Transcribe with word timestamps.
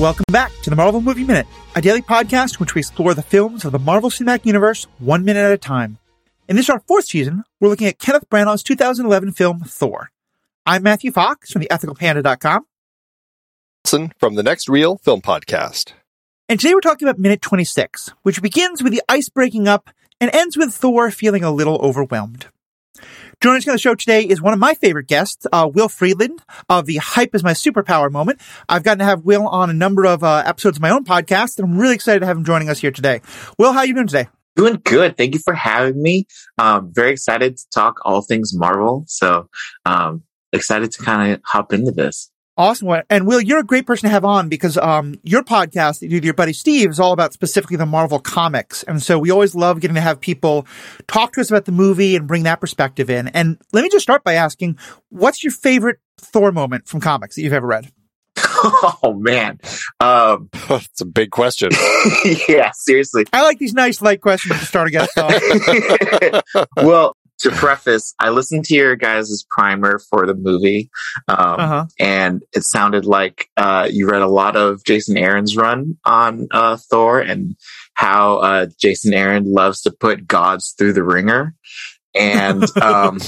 Welcome 0.00 0.24
back 0.32 0.50
to 0.62 0.70
the 0.70 0.76
Marvel 0.76 1.02
Movie 1.02 1.24
Minute, 1.24 1.46
a 1.76 1.82
daily 1.82 2.00
podcast 2.00 2.54
in 2.54 2.60
which 2.60 2.74
we 2.74 2.78
explore 2.78 3.12
the 3.12 3.20
films 3.20 3.66
of 3.66 3.72
the 3.72 3.78
Marvel 3.78 4.08
Cinematic 4.08 4.46
Universe 4.46 4.86
one 4.98 5.26
minute 5.26 5.44
at 5.44 5.52
a 5.52 5.58
time. 5.58 5.98
In 6.48 6.56
this 6.56 6.70
our 6.70 6.80
fourth 6.88 7.04
season, 7.04 7.44
we're 7.60 7.68
looking 7.68 7.86
at 7.86 7.98
Kenneth 7.98 8.24
Branagh's 8.30 8.62
2011 8.62 9.32
film 9.32 9.60
Thor. 9.60 10.10
I'm 10.64 10.82
Matthew 10.82 11.12
Fox 11.12 11.52
from 11.52 11.60
theethicalpanda.com. 11.60 12.64
From 14.18 14.36
the 14.36 14.42
Next 14.42 14.70
Reel 14.70 14.96
Film 14.96 15.20
Podcast. 15.20 15.92
And 16.48 16.58
today 16.58 16.72
we're 16.72 16.80
talking 16.80 17.06
about 17.06 17.18
minute 17.18 17.42
26, 17.42 18.14
which 18.22 18.40
begins 18.40 18.82
with 18.82 18.94
the 18.94 19.02
ice 19.06 19.28
breaking 19.28 19.68
up 19.68 19.90
and 20.18 20.34
ends 20.34 20.56
with 20.56 20.72
Thor 20.72 21.10
feeling 21.10 21.44
a 21.44 21.50
little 21.50 21.76
overwhelmed. 21.82 22.46
Joining 23.40 23.58
us 23.58 23.68
on 23.68 23.72
the 23.72 23.78
show 23.78 23.94
today 23.94 24.22
is 24.22 24.40
one 24.40 24.52
of 24.52 24.58
my 24.58 24.74
favorite 24.74 25.06
guests, 25.06 25.46
uh, 25.52 25.68
Will 25.72 25.88
Freeland 25.88 26.42
of 26.68 26.86
the 26.86 26.96
Hype 26.96 27.34
is 27.34 27.42
My 27.42 27.52
Superpower 27.52 28.10
moment. 28.10 28.40
I've 28.68 28.82
gotten 28.82 28.98
to 28.98 29.04
have 29.04 29.24
Will 29.24 29.46
on 29.48 29.70
a 29.70 29.72
number 29.72 30.04
of 30.04 30.22
uh, 30.22 30.42
episodes 30.44 30.78
of 30.78 30.82
my 30.82 30.90
own 30.90 31.04
podcast, 31.04 31.58
and 31.58 31.66
I'm 31.66 31.78
really 31.78 31.94
excited 31.94 32.20
to 32.20 32.26
have 32.26 32.36
him 32.36 32.44
joining 32.44 32.68
us 32.68 32.80
here 32.80 32.90
today. 32.90 33.20
Will, 33.58 33.72
how 33.72 33.80
are 33.80 33.86
you 33.86 33.94
doing 33.94 34.06
today? 34.06 34.28
Doing 34.56 34.80
good. 34.84 35.16
Thank 35.16 35.34
you 35.34 35.40
for 35.40 35.54
having 35.54 36.02
me. 36.02 36.26
Um, 36.58 36.92
very 36.92 37.12
excited 37.12 37.56
to 37.56 37.64
talk 37.72 38.00
all 38.04 38.20
things 38.20 38.52
Marvel. 38.54 39.04
So, 39.06 39.48
um, 39.86 40.24
excited 40.52 40.92
to 40.92 41.02
kind 41.02 41.32
of 41.32 41.40
hop 41.44 41.72
into 41.72 41.92
this. 41.92 42.30
Awesome. 42.56 43.02
And 43.08 43.26
Will, 43.26 43.40
you're 43.40 43.60
a 43.60 43.64
great 43.64 43.86
person 43.86 44.08
to 44.08 44.12
have 44.12 44.24
on 44.24 44.48
because 44.48 44.76
um, 44.76 45.14
your 45.22 45.42
podcast 45.42 46.00
that 46.00 46.06
you 46.06 46.10
do 46.10 46.16
with 46.16 46.24
your 46.24 46.34
buddy 46.34 46.52
Steve 46.52 46.90
is 46.90 47.00
all 47.00 47.12
about 47.12 47.32
specifically 47.32 47.76
the 47.76 47.86
Marvel 47.86 48.18
comics. 48.18 48.82
And 48.82 49.02
so 49.02 49.18
we 49.18 49.30
always 49.30 49.54
love 49.54 49.80
getting 49.80 49.94
to 49.94 50.00
have 50.00 50.20
people 50.20 50.66
talk 51.06 51.32
to 51.34 51.40
us 51.40 51.50
about 51.50 51.64
the 51.64 51.72
movie 51.72 52.16
and 52.16 52.26
bring 52.26 52.42
that 52.42 52.60
perspective 52.60 53.08
in. 53.08 53.28
And 53.28 53.58
let 53.72 53.82
me 53.82 53.88
just 53.88 54.02
start 54.02 54.24
by 54.24 54.34
asking, 54.34 54.78
what's 55.08 55.42
your 55.42 55.52
favorite 55.52 56.00
Thor 56.18 56.52
moment 56.52 56.86
from 56.86 57.00
comics 57.00 57.36
that 57.36 57.42
you've 57.42 57.52
ever 57.52 57.66
read? 57.66 57.90
Oh 59.02 59.14
man, 59.14 59.58
um, 60.00 60.50
that's 60.68 61.00
a 61.00 61.06
big 61.06 61.30
question. 61.30 61.70
yeah, 62.46 62.72
seriously. 62.74 63.24
I 63.32 63.42
like 63.42 63.58
these 63.58 63.72
nice 63.72 64.02
light 64.02 64.20
questions 64.20 64.58
to 64.60 64.66
start 64.66 64.88
a 64.88 64.90
guest 64.90 65.16
off. 65.16 65.32
well, 66.76 67.16
to 67.40 67.50
preface, 67.50 68.14
I 68.18 68.30
listened 68.30 68.64
to 68.66 68.74
your 68.74 68.96
guys' 68.96 69.44
primer 69.50 69.98
for 70.10 70.26
the 70.26 70.34
movie, 70.34 70.90
um, 71.28 71.36
uh-huh. 71.38 71.86
and 71.98 72.42
it 72.52 72.64
sounded 72.64 73.04
like 73.04 73.48
uh, 73.56 73.88
you 73.90 74.08
read 74.08 74.22
a 74.22 74.28
lot 74.28 74.56
of 74.56 74.84
Jason 74.84 75.16
Aaron's 75.16 75.56
run 75.56 75.96
on 76.04 76.48
uh, 76.50 76.76
Thor 76.90 77.20
and 77.20 77.56
how 77.94 78.38
uh, 78.38 78.66
Jason 78.80 79.12
Aaron 79.12 79.52
loves 79.52 79.82
to 79.82 79.90
put 79.90 80.26
gods 80.26 80.74
through 80.76 80.92
the 80.92 81.04
ringer. 81.04 81.54
And 82.14 82.64
um, 82.82 83.18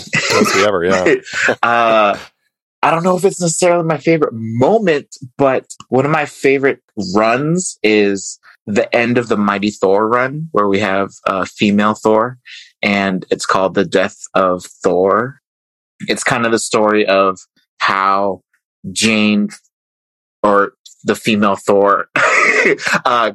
ever, 0.57 0.85
yeah. 0.85 1.15
Uh, 1.63 2.19
I 2.85 2.91
don't 2.91 3.05
know 3.05 3.17
if 3.17 3.25
it's 3.25 3.41
necessarily 3.41 3.85
my 3.85 3.99
favorite 3.99 4.33
moment, 4.33 5.15
but 5.39 5.67
one 5.89 6.05
of 6.05 6.11
my 6.11 6.27
favorite 6.27 6.81
runs 7.15 7.79
is 7.83 8.41
the 8.67 8.93
end 8.95 9.19
of 9.19 9.29
the 9.29 9.37
Mighty 9.37 9.71
Thor 9.71 10.09
run, 10.09 10.49
where 10.51 10.67
we 10.67 10.81
have 10.81 11.11
a 11.27 11.47
female 11.47 11.95
Thor, 11.95 12.39
and 12.83 13.25
it's 13.31 13.47
called 13.47 13.75
The 13.75 13.85
Death 13.85 14.19
of 14.35 14.65
Thor. 14.65 15.41
It's 16.09 16.25
kind 16.25 16.45
of 16.47 16.53
the 16.53 16.59
story 16.59 17.07
of 17.07 17.39
how 17.79 18.43
Jane 18.91 19.51
or 20.43 20.75
the 21.05 21.15
female 21.15 21.57
Thor 21.57 22.09
uh, 23.05 23.33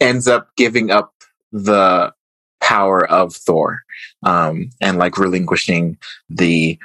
ends 0.00 0.28
up 0.28 0.48
giving 0.56 0.90
up 0.90 1.12
the 1.52 2.12
power 2.60 3.04
of 3.08 3.34
Thor 3.34 3.82
um, 4.24 4.70
and 4.80 4.98
like 4.98 5.18
relinquishing 5.18 5.98
the 6.28 6.78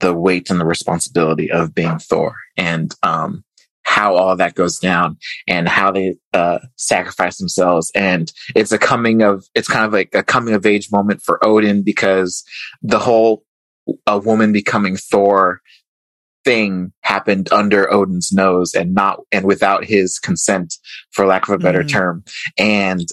the 0.00 0.12
weight 0.12 0.50
and 0.50 0.60
the 0.60 0.66
responsibility 0.66 1.50
of 1.50 1.74
being 1.74 1.98
Thor. 1.98 2.34
And 2.56 2.92
um, 3.04 3.44
how 3.92 4.16
all 4.16 4.34
that 4.34 4.54
goes 4.54 4.78
down 4.78 5.18
and 5.46 5.68
how 5.68 5.92
they 5.92 6.14
uh, 6.32 6.58
sacrifice 6.76 7.36
themselves. 7.36 7.92
And 7.94 8.32
it's 8.56 8.72
a 8.72 8.78
coming 8.78 9.20
of, 9.20 9.44
it's 9.54 9.68
kind 9.68 9.84
of 9.84 9.92
like 9.92 10.14
a 10.14 10.22
coming 10.22 10.54
of 10.54 10.64
age 10.64 10.90
moment 10.90 11.20
for 11.20 11.38
Odin 11.44 11.82
because 11.82 12.42
the 12.80 12.98
whole 12.98 13.44
a 14.06 14.18
woman 14.18 14.50
becoming 14.50 14.96
Thor 14.96 15.60
thing 16.42 16.94
happened 17.02 17.52
under 17.52 17.92
Odin's 17.92 18.32
nose 18.32 18.72
and 18.72 18.94
not, 18.94 19.20
and 19.30 19.44
without 19.44 19.84
his 19.84 20.18
consent, 20.18 20.74
for 21.10 21.26
lack 21.26 21.46
of 21.46 21.54
a 21.54 21.58
better 21.58 21.80
mm-hmm. 21.80 21.98
term. 21.98 22.24
And 22.56 23.06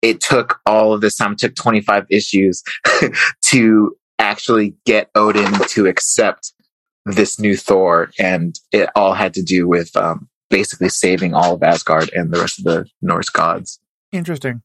it 0.00 0.22
took 0.22 0.60
all 0.64 0.94
of 0.94 1.02
this 1.02 1.16
time, 1.16 1.32
it 1.32 1.38
took 1.40 1.56
25 1.56 2.06
issues 2.08 2.62
to 3.42 3.94
actually 4.18 4.74
get 4.86 5.10
Odin 5.14 5.52
to 5.68 5.86
accept 5.86 6.54
this 7.04 7.38
new 7.38 7.56
Thor, 7.56 8.10
and 8.18 8.58
it 8.70 8.90
all 8.94 9.14
had 9.14 9.34
to 9.34 9.42
do 9.42 9.68
with 9.68 9.96
um, 9.96 10.28
basically 10.50 10.88
saving 10.88 11.34
all 11.34 11.54
of 11.54 11.62
Asgard 11.62 12.10
and 12.14 12.32
the 12.32 12.40
rest 12.40 12.58
of 12.58 12.64
the 12.64 12.86
Norse 13.00 13.28
gods. 13.28 13.80
Interesting. 14.12 14.62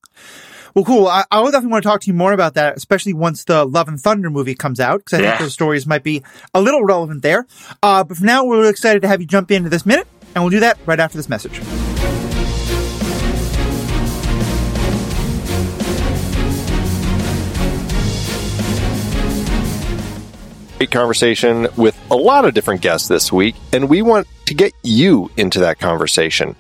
Well, 0.76 0.86
cool. 0.86 1.08
I, 1.08 1.24
I 1.32 1.44
definitely 1.46 1.70
want 1.70 1.84
to 1.84 1.90
talk 1.90 2.02
to 2.02 2.08
you 2.08 2.14
more 2.14 2.34
about 2.34 2.54
that, 2.54 2.78
especially 2.78 3.14
once 3.14 3.44
the 3.46 3.66
Love 3.66 3.88
and 3.88 4.00
Thunder 4.00 4.30
movie 4.30 4.54
comes 4.54 4.80
out, 4.80 5.00
because 5.00 5.20
I 5.20 5.24
yeah. 5.24 5.30
think 5.32 5.42
those 5.42 5.54
stories 5.54 5.88
might 5.88 6.04
be 6.04 6.24
a 6.54 6.62
little 6.62 6.84
relevant 6.84 7.24
there. 7.24 7.48
Uh, 7.82 8.04
but 8.04 8.18
for 8.18 8.26
now, 8.26 8.46
we're 8.46 8.60
really 8.60 8.70
excited 8.70 9.02
to 9.02 9.08
have 9.08 9.20
you 9.20 9.26
jump 9.26 9.50
into 9.50 9.70
this 9.70 9.86
minute, 9.86 10.08
and 10.36 10.44
we'll 10.44 10.52
do 10.52 10.60
that 10.60 10.78
right 10.86 11.00
after 11.00 11.18
this 11.18 11.30
message. 11.30 11.60
Great 20.78 20.92
conversation 20.92 21.68
with 21.76 22.00
a 22.12 22.16
lot 22.16 22.46
of 22.46 22.54
different 22.54 22.82
guests 22.82 23.08
this 23.08 23.32
week, 23.32 23.56
and 23.74 23.90
we 23.90 24.02
want 24.02 24.28
to 24.46 24.54
get 24.54 24.74
you 24.84 25.32
into 25.36 25.60
that 25.60 25.80
conversation. 25.80 26.56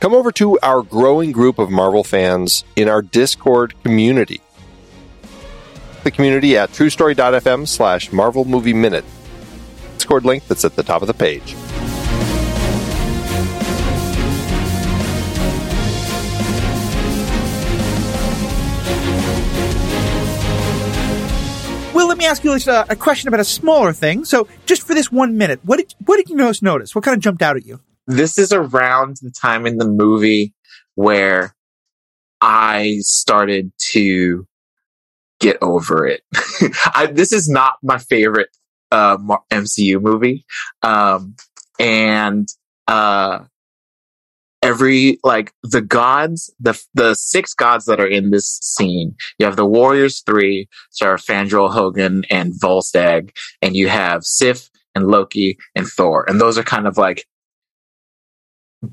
Come 0.00 0.14
over 0.14 0.32
to 0.32 0.58
our 0.60 0.82
growing 0.82 1.32
group 1.32 1.58
of 1.58 1.70
Marvel 1.70 2.04
fans 2.04 2.64
in 2.74 2.88
our 2.88 3.02
Discord 3.02 3.74
community. 3.84 4.40
The 6.02 6.10
community 6.10 6.56
at 6.56 6.70
truestory.fm 6.70 7.66
slash 7.68 8.12
Marvel 8.12 8.44
Movie 8.44 8.74
Minute. 8.74 9.04
Discord 9.96 10.24
link 10.24 10.46
that's 10.48 10.64
at 10.64 10.76
the 10.76 10.82
top 10.82 11.02
of 11.02 11.08
the 11.08 11.14
page. 11.14 11.54
Ask 22.26 22.44
you 22.44 22.52
a, 22.52 22.86
a 22.88 22.96
question 22.96 23.28
about 23.28 23.40
a 23.40 23.44
smaller 23.44 23.92
thing. 23.92 24.24
So, 24.24 24.48
just 24.66 24.86
for 24.86 24.94
this 24.94 25.10
one 25.10 25.36
minute, 25.36 25.60
what 25.64 25.78
did 25.78 25.94
what 26.04 26.16
did 26.16 26.28
you 26.28 26.36
most 26.36 26.62
notice? 26.62 26.94
What 26.94 27.04
kind 27.04 27.16
of 27.16 27.22
jumped 27.22 27.42
out 27.42 27.56
at 27.56 27.64
you? 27.64 27.80
This 28.06 28.38
is 28.38 28.52
around 28.52 29.18
the 29.22 29.30
time 29.30 29.66
in 29.66 29.78
the 29.78 29.88
movie 29.88 30.54
where 30.94 31.56
I 32.40 32.98
started 33.00 33.72
to 33.92 34.46
get 35.40 35.58
over 35.60 36.06
it. 36.06 36.22
I, 36.94 37.10
this 37.12 37.32
is 37.32 37.48
not 37.48 37.74
my 37.82 37.98
favorite 37.98 38.50
uh, 38.90 39.16
MCU 39.50 40.00
movie, 40.00 40.44
um, 40.82 41.34
and 41.78 42.48
uh, 42.86 43.40
every 44.66 45.18
like 45.22 45.52
the 45.62 45.80
gods, 45.80 46.52
the 46.58 46.78
the 46.94 47.14
six 47.14 47.54
gods 47.54 47.84
that 47.84 48.00
are 48.00 48.06
in 48.06 48.30
this 48.30 48.58
scene. 48.62 49.14
You 49.38 49.46
have 49.46 49.56
the 49.56 49.64
Warriors 49.64 50.22
three, 50.26 50.68
so 50.90 51.06
Fandral, 51.14 51.70
Hogun, 51.70 52.24
and 52.30 52.52
Volstagg, 52.52 53.30
and 53.62 53.76
you 53.76 53.88
have 53.88 54.24
Sif 54.24 54.68
and 54.94 55.06
Loki 55.06 55.56
and 55.76 55.86
Thor, 55.86 56.24
and 56.28 56.40
those 56.40 56.58
are 56.58 56.64
kind 56.64 56.86
of 56.86 56.98
like 56.98 57.26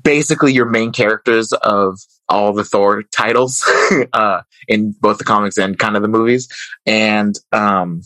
basically 0.02 0.52
your 0.52 0.66
main 0.66 0.92
characters 0.92 1.52
of 1.52 1.98
all 2.28 2.52
the 2.52 2.64
Thor 2.64 3.02
titles 3.02 3.68
uh, 4.12 4.42
in 4.68 4.94
both 5.00 5.18
the 5.18 5.24
comics 5.24 5.58
and 5.58 5.78
kind 5.78 5.96
of 5.96 6.02
the 6.02 6.08
movies, 6.08 6.48
and 6.86 7.36
um, 7.52 8.02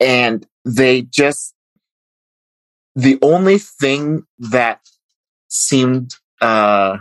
and 0.00 0.46
they 0.64 1.02
just 1.02 1.54
the 2.94 3.18
only 3.20 3.58
thing 3.58 4.22
that 4.38 4.80
seemed 5.48 6.14
uh 6.40 6.98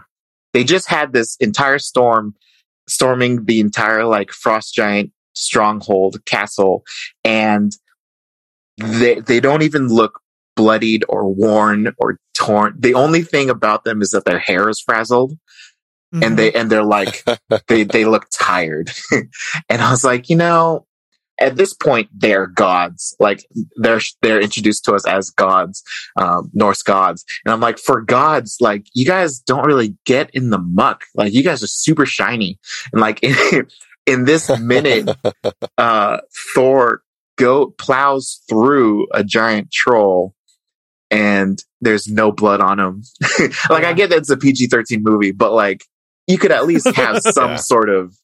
they 0.54 0.64
just 0.64 0.88
had 0.90 1.12
this 1.14 1.36
entire 1.38 1.80
storm 1.80 2.36
storming 2.88 3.46
the 3.46 3.60
entire 3.60 4.06
like 4.06 4.32
frost 4.32 4.74
giant 4.74 5.12
stronghold 5.36 6.24
castle 6.26 6.84
and 7.24 7.74
they 8.78 9.20
they 9.20 9.40
don't 9.40 9.64
even 9.64 9.88
look 9.88 10.22
bloodied 10.56 11.04
or 11.10 11.28
worn 11.28 11.94
or 11.98 12.18
torn 12.34 12.74
the 12.80 12.94
only 12.94 13.22
thing 13.22 13.50
about 13.50 13.84
them 13.84 14.02
is 14.02 14.12
that 14.12 14.26
their 14.26 14.40
hair 14.40 14.70
is 14.70 14.80
frazzled 14.80 15.34
mm-hmm. 15.34 16.24
and 16.24 16.38
they 16.38 16.54
and 16.54 16.70
they're 16.70 16.84
like 16.84 17.24
they 17.68 17.84
they 17.84 18.06
look 18.06 18.28
tired 18.32 18.90
and 19.70 19.82
i 19.82 19.92
was 19.92 20.04
like 20.06 20.30
you 20.30 20.36
know 20.36 20.86
at 21.40 21.56
this 21.58 21.74
point 21.74 22.10
they're 22.14 22.48
gods. 22.48 23.16
Like 23.20 23.46
they're 23.78 24.02
they're 24.22 24.42
introduced 24.42 24.86
to 24.86 24.94
us 24.96 25.06
as 25.08 25.30
gods 25.30 25.84
um, 26.18 26.50
norse 26.54 26.82
gods. 26.84 27.26
And 27.46 27.52
i'm 27.54 27.60
like 27.60 27.78
for 27.80 28.02
gods 28.02 28.58
like 28.62 28.86
you 28.94 29.06
guys 29.06 29.40
don't 29.40 29.66
really 29.66 29.96
get 30.06 30.30
in 30.34 30.50
the 30.50 30.58
muck. 30.60 31.04
Like 31.16 31.34
you 31.34 31.44
guys 31.44 31.62
are 31.64 31.68
super 31.68 32.06
shiny. 32.06 32.60
And 32.92 33.02
like 33.02 33.22
in, 33.52 33.68
in 34.06 34.26
this 34.26 34.50
minute 34.60 35.10
uh 35.78 36.18
thor 36.54 37.02
go 37.38 37.68
plows 37.78 38.42
through 38.50 39.08
a 39.14 39.24
giant 39.24 39.72
troll 39.72 40.34
and 41.12 41.62
there's 41.82 42.08
no 42.08 42.32
blood 42.32 42.62
on 42.62 42.80
him. 42.80 43.04
like 43.70 43.84
I 43.84 43.94
get 43.94 44.10
that 44.10 44.18
it's 44.20 44.30
a 44.30 44.38
PG-13 44.38 45.02
movie, 45.02 45.32
but 45.32 45.52
like 45.52 45.84
you 46.28 46.38
could 46.38 46.52
at 46.52 46.66
least 46.66 46.88
have 46.96 47.22
some 47.22 47.52
Yeah. 47.52 47.56
sort 47.58 47.90
of 47.90 48.16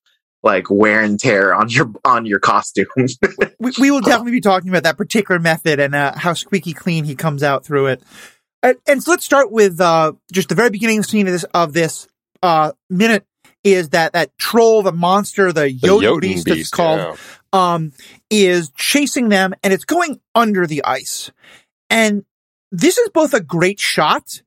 like 0.44 0.70
wear 0.70 1.02
and 1.02 1.20
tear 1.20 1.54
on 1.54 1.70
your 1.70 1.92
on 2.04 2.26
your 2.26 2.40
costume. 2.40 2.88
we, 3.60 3.72
we 3.80 3.92
will 3.92 4.02
definitely 4.02 4.32
be 4.32 4.42
talking 4.42 4.70
about 4.70 4.84
that 4.84 4.98
particular 4.98 5.40
method 5.40 5.80
and 5.80 5.94
uh, 5.94 6.14
how 6.16 6.34
squeaky 6.34 6.74
clean 6.74 7.04
he 7.04 7.16
comes 7.16 7.44
out 7.44 7.66
through 7.66 7.88
it. 7.88 8.04
And, 8.64 8.78
and 8.88 9.04
so 9.04 9.12
let's 9.12 9.26
start 9.26 9.52
with 9.52 9.80
uh, 9.82 10.14
just 10.32 10.50
the 10.50 10.56
very 10.56 10.70
beginning 10.70 11.04
scene 11.04 11.28
of 11.28 11.34
this 11.34 11.44
of 11.46 11.74
this 11.74 12.08
uh, 12.44 12.72
minute 12.90 13.26
is 13.64 13.90
that 13.90 14.14
that 14.14 14.36
troll, 14.38 14.82
the 14.82 14.92
monster, 14.92 15.52
the, 15.52 15.64
The 15.64 15.74
Jotun, 15.74 16.02
Jotun 16.02 16.20
beast, 16.20 16.46
beast, 16.46 16.60
it's 16.60 16.70
called, 16.70 17.00
yeah. 17.00 17.16
um, 17.54 17.92
is 18.30 18.72
chasing 18.76 19.30
them, 19.30 19.54
and 19.64 19.72
it's 19.72 19.86
going 19.86 20.20
under 20.34 20.66
the 20.66 20.84
ice. 20.84 21.32
And 21.90 22.26
this 22.72 22.98
is 22.98 23.10
both 23.10 23.34
a 23.34 23.42
great 23.42 23.80
shot 23.80 24.42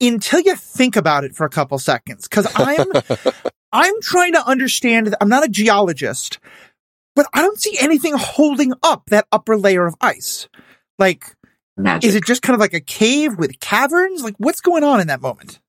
until 0.00 0.40
you 0.40 0.54
think 0.54 0.96
about 0.96 1.24
it 1.24 1.34
for 1.34 1.44
a 1.44 1.50
couple 1.50 1.78
seconds, 1.78 2.28
because 2.28 2.46
I'm 2.54 2.86
I'm 3.74 4.00
trying 4.00 4.32
to 4.34 4.46
understand. 4.46 5.14
I'm 5.20 5.28
not 5.28 5.44
a 5.44 5.48
geologist, 5.48 6.38
but 7.16 7.26
I 7.34 7.42
don't 7.42 7.60
see 7.60 7.76
anything 7.78 8.14
holding 8.16 8.72
up 8.82 9.06
that 9.06 9.26
upper 9.32 9.56
layer 9.56 9.84
of 9.84 9.96
ice. 10.00 10.48
Like, 10.98 11.24
Magic. 11.76 12.08
is 12.08 12.14
it 12.14 12.24
just 12.24 12.40
kind 12.40 12.54
of 12.54 12.60
like 12.60 12.72
a 12.72 12.80
cave 12.80 13.36
with 13.36 13.58
caverns? 13.58 14.22
Like, 14.22 14.36
what's 14.38 14.60
going 14.60 14.84
on 14.84 15.00
in 15.00 15.08
that 15.08 15.20
moment? 15.20 15.60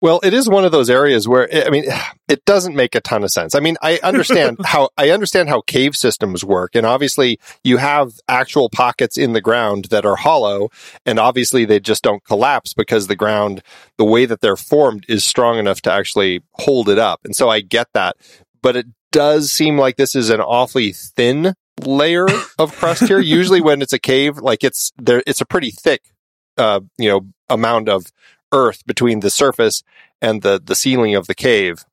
Well, 0.00 0.20
it 0.22 0.32
is 0.32 0.48
one 0.48 0.64
of 0.64 0.70
those 0.70 0.90
areas 0.90 1.26
where 1.26 1.48
I 1.52 1.70
mean, 1.70 1.84
it 2.28 2.44
doesn't 2.44 2.76
make 2.76 2.94
a 2.94 3.00
ton 3.00 3.24
of 3.24 3.30
sense. 3.30 3.54
I 3.54 3.60
mean, 3.60 3.76
I 3.82 3.98
understand 4.02 4.58
how 4.64 4.90
I 4.96 5.10
understand 5.10 5.48
how 5.48 5.60
cave 5.62 5.96
systems 5.96 6.44
work, 6.44 6.74
and 6.74 6.86
obviously 6.86 7.38
you 7.64 7.78
have 7.78 8.12
actual 8.28 8.68
pockets 8.68 9.16
in 9.16 9.32
the 9.32 9.40
ground 9.40 9.86
that 9.86 10.06
are 10.06 10.16
hollow, 10.16 10.70
and 11.04 11.18
obviously 11.18 11.64
they 11.64 11.80
just 11.80 12.02
don't 12.02 12.24
collapse 12.24 12.74
because 12.74 13.06
the 13.06 13.16
ground, 13.16 13.62
the 13.96 14.04
way 14.04 14.26
that 14.26 14.40
they're 14.40 14.56
formed, 14.56 15.04
is 15.08 15.24
strong 15.24 15.58
enough 15.58 15.80
to 15.82 15.92
actually 15.92 16.42
hold 16.52 16.88
it 16.88 16.98
up. 16.98 17.20
And 17.24 17.34
so 17.34 17.48
I 17.48 17.60
get 17.60 17.88
that, 17.94 18.16
but 18.62 18.76
it 18.76 18.86
does 19.10 19.50
seem 19.50 19.78
like 19.78 19.96
this 19.96 20.14
is 20.14 20.30
an 20.30 20.40
awfully 20.40 20.92
thin 20.92 21.54
layer 21.80 22.26
of 22.58 22.76
crust 22.76 23.04
here. 23.04 23.18
Usually, 23.20 23.60
when 23.60 23.82
it's 23.82 23.92
a 23.92 23.98
cave, 23.98 24.38
like 24.38 24.62
it's 24.62 24.92
there, 24.98 25.22
it's 25.26 25.40
a 25.40 25.46
pretty 25.46 25.70
thick, 25.70 26.02
uh, 26.56 26.80
you 26.98 27.08
know, 27.08 27.26
amount 27.48 27.88
of 27.88 28.06
earth 28.52 28.84
between 28.86 29.20
the 29.20 29.30
surface 29.30 29.82
and 30.20 30.42
the 30.42 30.60
the 30.62 30.74
ceiling 30.74 31.14
of 31.14 31.26
the 31.26 31.34
cave. 31.34 31.84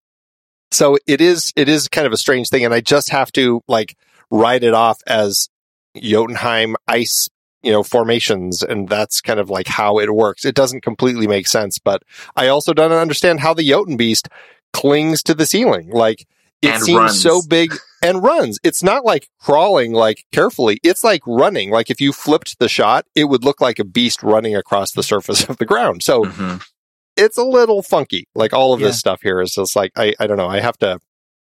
So 0.71 0.97
it 1.07 1.21
is 1.21 1.53
it 1.55 1.69
is 1.69 1.87
kind 1.87 2.07
of 2.07 2.13
a 2.13 2.17
strange 2.17 2.49
thing, 2.49 2.65
and 2.65 2.73
I 2.73 2.81
just 2.81 3.09
have 3.09 3.31
to 3.33 3.61
like 3.67 3.95
write 4.31 4.63
it 4.63 4.73
off 4.73 4.99
as 5.07 5.49
Jotunheim 5.95 6.75
ice, 6.87 7.29
you 7.63 7.71
know, 7.71 7.83
formations, 7.83 8.61
and 8.63 8.89
that's 8.89 9.21
kind 9.21 9.39
of 9.39 9.49
like 9.49 9.67
how 9.67 9.99
it 9.99 10.13
works. 10.13 10.45
It 10.45 10.55
doesn't 10.55 10.81
completely 10.81 11.27
make 11.27 11.47
sense, 11.47 11.79
but 11.79 12.03
I 12.35 12.47
also 12.47 12.73
don't 12.73 12.91
understand 12.91 13.39
how 13.39 13.53
the 13.53 13.67
Jotun 13.67 13.97
beast 13.97 14.27
clings 14.73 15.23
to 15.23 15.33
the 15.33 15.45
ceiling. 15.45 15.89
Like 15.91 16.27
it 16.61 16.71
And 16.71 16.83
seems 16.83 16.97
runs. 16.97 17.21
so 17.21 17.41
big 17.47 17.73
and 18.01 18.23
runs. 18.23 18.59
It's 18.63 18.81
not 18.83 19.05
like 19.05 19.27
crawling 19.39 19.93
like 19.93 20.23
carefully. 20.31 20.79
It's 20.83 21.03
like 21.03 21.21
running. 21.27 21.69
Like 21.71 21.89
if 21.89 21.99
you 22.01 22.11
flipped 22.13 22.59
the 22.59 22.69
shot, 22.69 23.05
it 23.15 23.25
would 23.25 23.43
look 23.43 23.61
like 23.61 23.79
a 23.79 23.83
beast 23.85 24.23
running 24.23 24.55
across 24.55 24.91
the 24.91 25.03
surface 25.03 25.43
of 25.49 25.57
the 25.57 25.65
ground. 25.65 26.03
So 26.03 26.23
Mhm. 26.23 26.61
it's 27.17 27.37
a 27.37 27.43
little 27.43 27.81
funky. 27.83 28.27
Like 28.35 28.53
all 28.53 28.73
of 28.73 28.79
Yeah. 28.81 28.87
this 28.87 28.99
stuff 28.99 29.21
here 29.21 29.41
is 29.41 29.51
just 29.53 29.75
like 29.75 29.91
I 29.97 30.13
I 30.19 30.27
don't 30.27 30.37
know. 30.37 30.47
I 30.49 30.59
have 30.59 30.77
to 30.79 30.99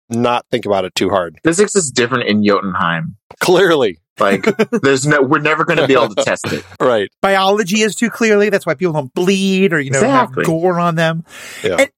not 0.09 0.45
think 0.49 0.65
about 0.65 0.85
it 0.85 0.95
too 0.95 1.09
hard. 1.09 1.39
Physics 1.43 1.75
is 1.75 1.91
different 1.91 2.27
in 2.29 2.43
Jotunheim. 2.43 3.15
Clearly, 3.39 3.99
Like 4.19 4.43
there's 4.81 5.05
no 5.05 5.21
we're 5.21 5.39
never 5.39 5.63
going 5.65 5.77
to 5.77 5.87
be 5.87 5.93
able 5.93 6.13
to 6.15 6.23
test 6.23 6.51
it. 6.51 6.65
right? 6.81 7.09
Biology 7.21 7.81
is 7.81 7.95
too 7.95 8.09
clearly. 8.09 8.49
That's 8.49 8.65
why 8.65 8.73
people 8.73 8.93
don't 8.93 9.13
bleed 9.13 9.71
or, 9.71 9.79
you 9.79 9.91
know, 9.91 9.99
Exactly. 9.99 10.43
have 10.43 10.47
gore 10.47 10.79
on 10.79 10.95
them. 10.95 11.25
Yeah. 11.63 11.75
And, 11.79 11.89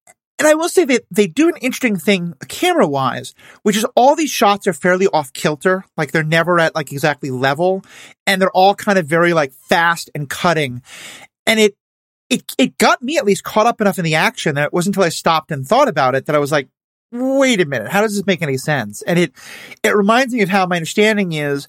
and 0.41 0.47
I 0.47 0.55
will 0.55 0.69
say 0.69 0.85
that 0.85 1.05
they 1.11 1.27
do 1.27 1.49
an 1.49 1.57
interesting 1.61 1.97
thing 1.97 2.33
camera 2.47 2.88
wise, 2.88 3.35
which 3.61 3.77
is 3.77 3.85
all 3.95 4.15
these 4.15 4.31
shots 4.31 4.65
are 4.65 4.73
fairly 4.73 5.05
off 5.13 5.31
kilter. 5.33 5.85
Like 5.95 6.11
they're 6.11 6.23
never 6.23 6.59
at 6.59 6.73
like 6.73 6.91
exactly 6.91 7.29
level 7.29 7.83
and 8.25 8.41
they're 8.41 8.49
all 8.49 8.73
kind 8.73 8.97
of 8.97 9.05
very 9.05 9.33
like 9.33 9.53
fast 9.53 10.09
and 10.15 10.27
cutting. 10.27 10.81
And 11.45 11.59
it, 11.59 11.75
it, 12.31 12.55
it 12.57 12.79
got 12.79 13.03
me 13.03 13.19
at 13.19 13.23
least 13.23 13.43
caught 13.43 13.67
up 13.67 13.81
enough 13.81 13.99
in 13.99 14.03
the 14.03 14.15
action 14.15 14.55
that 14.55 14.65
it 14.65 14.73
wasn't 14.73 14.95
until 14.95 15.05
I 15.05 15.09
stopped 15.09 15.51
and 15.51 15.63
thought 15.67 15.88
about 15.88 16.15
it 16.15 16.25
that 16.25 16.35
I 16.35 16.39
was 16.39 16.51
like, 16.51 16.69
wait 17.11 17.61
a 17.61 17.65
minute, 17.65 17.91
how 17.91 18.01
does 18.01 18.15
this 18.15 18.25
make 18.25 18.41
any 18.41 18.57
sense? 18.57 19.03
And 19.03 19.19
it, 19.19 19.33
it 19.83 19.95
reminds 19.95 20.33
me 20.33 20.41
of 20.41 20.49
how 20.49 20.65
my 20.65 20.77
understanding 20.77 21.33
is 21.33 21.67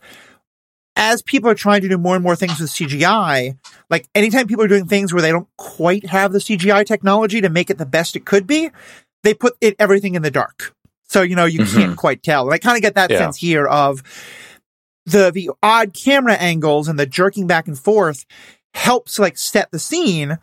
as 0.97 1.23
people 1.23 1.49
are 1.51 1.55
trying 1.55 1.81
to 1.83 1.89
do 1.89 1.97
more 1.99 2.15
and 2.15 2.23
more 2.23 2.37
things 2.37 2.61
with 2.61 2.71
CGI, 2.71 3.57
like 3.91 4.09
anytime 4.15 4.47
people 4.47 4.65
are 4.65 4.69
doing 4.69 4.87
things 4.87 5.13
where 5.13 5.23
they 5.23 5.31
don't 5.31 5.49
quite 5.57 6.07
have 6.07 6.33
the 6.33 6.39
CGI 6.39 6.85
technology 6.85 7.41
to 7.41 7.49
make 7.49 7.71
it 7.71 7.79
the 7.79 7.87
best 7.87 8.15
it 8.17 8.25
could 8.27 8.47
be, 8.47 8.71
they 9.23 9.35
put 9.35 9.55
it 9.61 9.75
everything 9.79 10.15
in 10.15 10.23
the 10.23 10.31
dark. 10.31 10.75
So, 11.09 11.23
you 11.23 11.37
know, 11.37 11.45
you 11.45 11.61
Mhm. 11.61 11.75
can't 11.75 11.97
quite 11.97 12.23
tell. 12.23 12.45
And 12.45 12.55
I 12.55 12.59
kind 12.59 12.77
of 12.77 12.83
get 12.83 12.95
that 12.95 13.11
Yeah. 13.11 13.19
sense 13.19 13.37
here 13.39 13.67
of 13.67 14.03
the 15.07 15.31
the 15.31 15.51
odd 15.63 15.93
camera 15.95 16.35
angles 16.35 16.89
and 16.89 16.99
the 16.99 17.07
jerking 17.07 17.47
back 17.47 17.67
and 17.67 17.79
forth 17.79 18.25
helps 18.75 19.19
like 19.19 19.37
set 19.37 19.71
the 19.71 19.79
scene, 19.79 20.39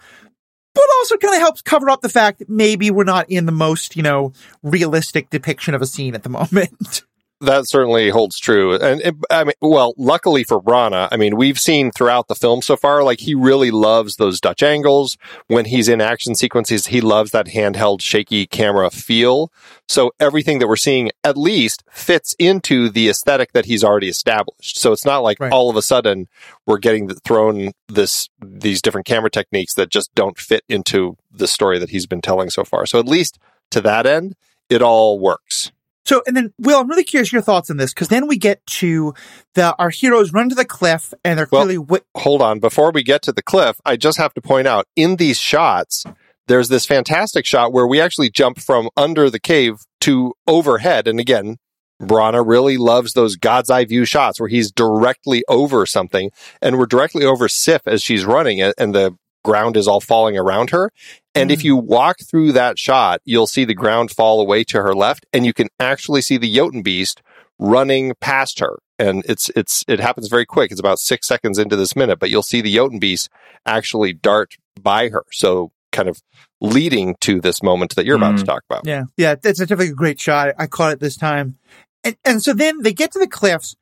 but 0.75 0.83
also 0.97 1.17
kind 1.17 1.33
of 1.35 1.41
helps 1.41 1.61
cover 1.61 1.89
up 1.89 2.01
the 2.01 2.09
fact 2.09 2.39
that 2.39 2.49
maybe 2.49 2.91
we're 2.91 3.03
not 3.03 3.29
in 3.29 3.45
the 3.45 3.51
most, 3.51 3.95
you 3.95 4.03
know, 4.03 4.33
realistic 4.61 5.29
depiction 5.29 5.73
of 5.73 5.81
a 5.81 5.85
scene 5.87 6.13
at 6.15 6.23
the 6.23 6.29
moment. 6.39 7.03
That 7.41 7.69
certainly 7.69 8.09
holds 8.09 8.37
true. 8.37 8.75
And 8.75 9.23
I 9.29 9.45
mean, 9.45 9.53
well, 9.61 9.93
luckily 9.97 10.43
for 10.43 10.61
Branagh, 10.61 11.07
I 11.09 11.15
mean, 11.15 11.37
we've 11.37 11.57
seen 11.57 11.89
throughout 11.89 12.27
the 12.27 12.35
film 12.35 12.61
so 12.61 12.75
far, 12.75 13.01
like 13.01 13.21
he 13.21 13.33
really 13.33 13.71
loves 13.71 14.17
those 14.17 14.41
Dutch 14.41 14.61
angles. 14.61 15.17
When 15.47 15.63
he's 15.63 15.87
in 15.87 16.01
action 16.01 16.35
sequences, 16.35 16.87
he 16.87 16.99
loves 16.99 17.31
that 17.31 17.47
handheld 17.47 18.01
shaky 18.01 18.45
camera 18.45 18.89
feel. 18.89 19.53
So 19.87 20.11
everything 20.19 20.59
that 20.59 20.67
we're 20.67 20.75
seeing 20.75 21.11
at 21.23 21.37
least 21.37 21.83
fits 21.89 22.35
into 22.39 22.89
the 22.89 23.07
aesthetic 23.07 23.53
that 23.53 23.65
he's 23.65 23.85
already 23.85 24.09
established. 24.09 24.77
So 24.77 24.91
it's 24.91 25.05
not 25.05 25.19
like 25.23 25.39
Right. 25.39 25.53
all 25.53 25.69
of 25.69 25.77
a 25.77 25.81
sudden 25.81 26.27
we're 26.65 26.77
getting 26.77 27.07
thrown 27.09 27.71
this, 27.87 28.27
these 28.45 28.81
different 28.81 29.07
camera 29.07 29.29
techniques 29.29 29.75
that 29.75 29.89
just 29.89 30.13
don't 30.13 30.37
fit 30.37 30.63
into 30.67 31.15
the 31.31 31.47
story 31.47 31.79
that 31.79 31.91
he's 31.91 32.05
been 32.05 32.21
telling 32.21 32.49
so 32.49 32.65
far. 32.65 32.85
So 32.85 32.99
at 32.99 33.07
least 33.07 33.39
to 33.71 33.79
that 33.81 34.05
end, 34.05 34.35
it 34.69 34.81
all 34.81 35.19
works. 35.19 35.71
So, 36.09 36.23
and 36.25 36.35
then, 36.35 36.51
Will, 36.57 36.79
I'm 36.79 36.89
really 36.89 37.03
curious 37.03 37.31
your 37.31 37.43
thoughts 37.43 37.69
on 37.69 37.77
this 37.77 37.93
because 37.93 38.07
then 38.07 38.25
we 38.25 38.35
get 38.35 38.65
to 38.65 39.13
the 39.53 39.75
our 39.77 39.91
heroes 39.91 40.33
run 40.33 40.49
to 40.49 40.55
the 40.55 40.65
cliff 40.65 41.13
and 41.23 41.37
they're 41.37 41.47
Well- 41.51 41.65
clearly 41.65 41.75
wi- 41.75 42.01
hold 42.17 42.41
on 42.41 42.57
before 42.59 42.89
we 42.91 43.03
get 43.03 43.21
to 43.23 43.31
the 43.31 43.43
cliff 43.43 43.79
i 43.85 43.95
just 43.95 44.17
have 44.17 44.33
to 44.33 44.41
point 44.41 44.67
out 44.67 44.87
in 44.95 45.17
these 45.17 45.37
shots 45.37 46.03
there's 46.47 46.67
this 46.69 46.87
fantastic 46.87 47.45
shot 47.45 47.71
where 47.71 47.85
we 47.85 48.01
actually 48.01 48.31
jump 48.31 48.59
from 48.59 48.89
under 48.97 49.29
the 49.29 49.39
cave 49.39 49.75
to 50.01 50.33
overhead 50.47 51.07
and 51.07 51.19
again 51.19 51.57
Branagh 52.01 52.47
really 52.47 52.77
loves 52.77 53.13
those 53.13 53.35
God's 53.35 53.69
eye 53.69 53.85
view 53.85 54.03
shots 54.05 54.39
where 54.39 54.49
he's 54.49 54.71
directly 54.71 55.43
over 55.47 55.85
something 55.85 56.31
and 56.59 56.79
we're 56.79 56.87
directly 56.87 57.23
over 57.23 57.47
Sif 57.47 57.81
as 57.85 58.01
she's 58.01 58.25
running 58.25 58.57
it 58.57 58.73
and 58.79 58.95
the 58.95 59.15
ground 59.43 59.77
is 59.77 59.87
all 59.87 60.01
falling 60.01 60.37
around 60.37 60.69
her. 60.71 60.91
And 61.35 61.51
if 61.51 61.59
Mm. 61.59 61.63
you 61.65 61.75
walk 61.77 62.17
through 62.29 62.51
that 62.53 62.79
shot, 62.79 63.21
you'll 63.23 63.47
see 63.47 63.65
the 63.65 63.73
ground 63.75 64.11
fall 64.11 64.41
away 64.41 64.63
to 64.65 64.81
her 64.81 64.93
left 64.95 65.25
and 65.31 65.45
you 65.45 65.53
can 65.53 65.67
actually 65.79 66.21
see 66.21 66.37
the 66.37 66.51
Jotun 66.53 66.81
beast 66.81 67.21
running 67.59 68.13
past 68.19 68.59
her. 68.59 68.79
And 68.97 69.23
it's, 69.27 69.49
it's, 69.55 69.83
it 69.87 69.99
happens 69.99 70.27
very 70.27 70.45
quick. 70.45 70.71
It's 70.71 70.79
about 70.79 70.99
six 70.99 71.27
seconds 71.27 71.57
into 71.59 71.75
this 71.75 71.95
minute, 71.95 72.19
but 72.19 72.29
you'll 72.29 72.43
see 72.43 72.61
the 72.61 72.73
Jotun 72.73 72.99
beast 72.99 73.29
actually 73.65 74.13
dart 74.13 74.55
by 74.81 75.09
her. 75.09 75.23
So 75.31 75.71
kind 75.91 76.09
of 76.09 76.21
leading 76.61 77.15
to 77.21 77.39
this 77.41 77.63
moment 77.63 77.95
that 77.95 78.05
you're 78.05 78.15
about 78.17 78.37
to 78.37 78.43
Mm. 78.43 78.47
talk 78.47 78.63
about. 78.69 78.85
yeah, 78.85 79.03
yeah, 79.17 79.35
that's 79.35 79.59
definitely 79.59 79.89
a 79.89 79.93
great 79.93 80.19
shot. 80.19 80.53
I 80.57 80.67
caught 80.67 80.93
it 80.93 80.99
this 80.99 81.15
time. 81.15 81.57
And, 82.03 82.15
and 82.25 82.43
so 82.43 82.53
then 82.53 82.81
they 82.81 82.93
get 82.93 83.11
to 83.13 83.19
the 83.19 83.27
cliffs 83.27 83.75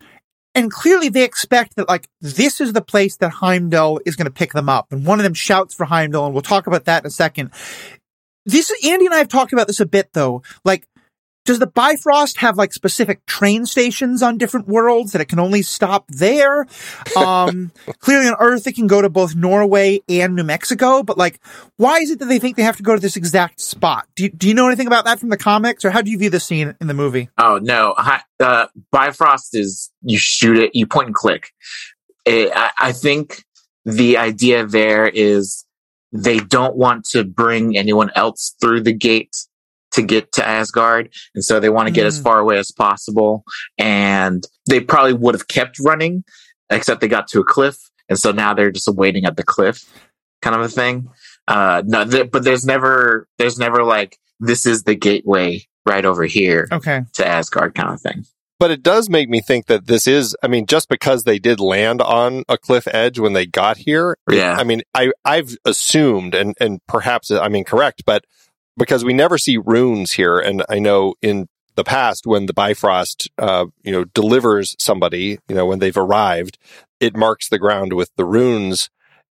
and 0.58 0.72
clearly 0.72 1.10
they 1.10 1.24
expect 1.24 1.76
that 1.76 1.88
like 1.88 2.10
this 2.20 2.60
is 2.60 2.74
the 2.74 2.82
place 2.82 3.18
that 3.18 3.30
Heimdall 3.30 4.02
is 4.08 4.16
going 4.16 4.26
to 4.26 4.32
pick 4.32 4.54
them 4.54 4.70
up. 4.70 4.92
And 4.92 5.06
one 5.06 5.20
of 5.20 5.24
them 5.24 5.36
shouts 5.36 5.76
for 5.76 5.86
Heimdall 5.86 6.26
and 6.26 6.34
we'll 6.34 6.42
talk 6.42 6.66
about 6.66 6.86
that 6.86 7.04
in 7.04 7.08
a 7.08 7.12
second. 7.12 7.52
This, 8.44 8.74
Andy 8.84 9.06
and 9.06 9.14
I 9.14 9.20
have 9.20 9.28
talked 9.28 9.54
about 9.54 9.68
this 9.68 9.80
a 9.80 9.86
bit 9.86 10.14
though. 10.14 10.42
Like, 10.66 10.88
does 11.48 11.60
the 11.60 11.66
Bifrost 11.68 12.38
have 12.40 12.58
like 12.58 12.74
specific 12.74 13.26
train 13.26 13.66
stations 13.66 14.22
on 14.22 14.38
different 14.38 14.68
worlds 14.68 15.14
that 15.14 15.22
it 15.22 15.30
can 15.30 15.40
only 15.40 15.64
stop 15.64 16.06
there? 16.10 16.68
Um, 17.18 17.72
clearly 18.00 18.28
on 18.28 18.36
Earth 18.40 18.68
it 18.68 18.76
can 18.76 18.86
go 18.86 19.02
to 19.02 19.10
both 19.10 19.36
Norway 19.36 20.02
and 20.08 20.36
New 20.36 20.44
Mexico, 20.44 21.02
but 21.02 21.18
like, 21.18 21.40
why 21.78 22.00
is 22.00 22.12
it 22.12 22.20
that 22.20 22.26
they 22.26 22.38
think 22.38 22.58
they 22.58 22.64
have 22.64 22.78
to 22.78 22.84
go 22.84 22.94
to 22.94 23.02
this 23.02 23.16
exact 23.16 23.60
spot? 23.60 24.08
Do 24.16 24.24
you, 24.24 24.30
do 24.30 24.48
you 24.48 24.54
know 24.54 24.68
anything 24.68 24.86
about 24.86 25.06
that 25.06 25.20
from 25.20 25.30
the 25.30 25.38
comics 25.38 25.84
or 25.84 25.90
how 25.90 26.02
do 26.02 26.12
you 26.12 26.18
view 26.18 26.30
the 26.30 26.40
scene 26.40 26.76
in 26.80 26.88
the 26.88 26.94
movie? 26.94 27.30
Oh 27.38 27.60
no, 27.62 27.96
Hi, 27.98 28.22
uh, 28.40 28.68
Bifrost 28.92 29.56
is 29.56 29.90
you 30.04 30.18
shoot 30.18 30.58
it, 30.60 30.76
you 30.76 30.86
point 30.86 31.08
and 31.08 31.16
click. 31.16 31.52
Eh, 32.26 32.50
I, 32.54 32.72
I 32.80 32.92
think 32.92 33.44
the 33.86 34.18
idea 34.18 34.66
there 34.66 35.08
is 35.08 35.66
they 36.12 36.40
don't 36.40 36.76
want 36.76 37.06
to 37.06 37.24
bring 37.24 37.78
anyone 37.78 38.12
else 38.16 38.56
through 38.62 38.82
the 38.82 38.94
gate 38.94 39.36
to 39.98 40.02
get 40.02 40.32
to 40.34 40.48
Asgard, 40.48 41.10
and 41.36 41.44
so 41.44 41.60
they 41.60 41.70
want 41.70 41.88
to 41.88 41.94
get 41.94 42.06
as 42.06 42.20
Mm. 42.20 42.24
far 42.24 42.40
away 42.40 42.58
as 42.58 42.72
possible. 42.72 43.44
And 43.78 44.44
they 44.70 44.80
probably 44.80 45.14
would 45.14 45.36
have 45.36 45.48
kept 45.48 45.78
running, 45.80 46.24
except 46.70 47.02
they 47.02 47.08
got 47.08 47.28
to 47.30 47.40
a 47.42 47.44
cliff. 47.46 47.78
and 48.10 48.18
so 48.18 48.32
now 48.32 48.54
they're 48.54 48.72
just 48.72 48.88
waiting 48.88 49.26
at 49.26 49.36
the 49.36 49.44
cliff, 49.44 49.84
kind 50.42 50.56
of 50.56 50.62
a 50.62 50.70
thing. 50.70 51.10
Uh, 51.46 51.84
no, 51.86 52.06
th- 52.06 52.32
but 52.32 52.44
there's 52.46 52.64
never 52.66 53.28
there's 53.38 53.60
never 53.60 53.84
like 53.84 54.18
this 54.40 54.66
is 54.66 54.84
the 54.84 54.96
gateway 54.96 55.62
right 55.86 56.06
over 56.06 56.24
here 56.24 56.70
Okay. 56.72 57.02
to 57.16 57.28
Asgard 57.28 57.76
kind 57.76 57.94
of 57.94 58.00
thing. 58.00 58.24
But 58.60 58.72
it 58.72 58.82
does 58.82 59.10
make 59.10 59.28
me 59.30 59.40
think 59.42 59.66
that 59.68 59.88
this 59.88 60.08
is, 60.08 60.36
I 60.42 60.48
mean, 60.48 60.66
just 60.66 60.88
because 60.90 61.24
they 61.24 61.38
did 61.38 61.60
land 61.60 62.02
on 62.02 62.44
a 62.50 62.58
cliff 62.58 62.88
edge 62.88 63.20
when 63.20 63.34
they 63.34 63.46
got 63.46 63.76
here. 63.78 64.18
Yeah. 64.32 64.56
I 64.58 64.64
mean, 64.64 64.82
I, 64.96 65.12
I've 65.26 65.58
assumed, 65.66 66.34
and, 66.34 66.56
and 66.60 66.80
perhaps 66.88 67.30
I 67.30 67.50
mean, 67.50 67.66
correct, 67.66 68.04
but 68.06 68.24
because 68.78 69.04
we 69.04 69.14
never 69.14 69.38
see 69.38 69.58
runes 69.58 70.14
here. 70.14 70.38
And 70.38 70.64
I 70.70 70.80
know 70.80 71.16
in 71.22 71.48
the 71.76 71.84
past 71.84 72.26
when 72.26 72.46
the 72.46 72.54
Bifrost, 72.54 73.30
uh, 73.38 73.66
you 73.84 73.92
know, 73.92 74.06
delivers 74.06 74.76
somebody, 74.80 75.40
you 75.48 75.56
know, 75.56 75.66
when 75.66 75.80
they've 75.80 75.98
arrived, 75.98 76.58
it 77.00 77.16
marks 77.16 77.50
the 77.50 77.60
ground 77.60 77.94
with 77.94 78.12
the 78.16 78.26
runes. 78.26 78.90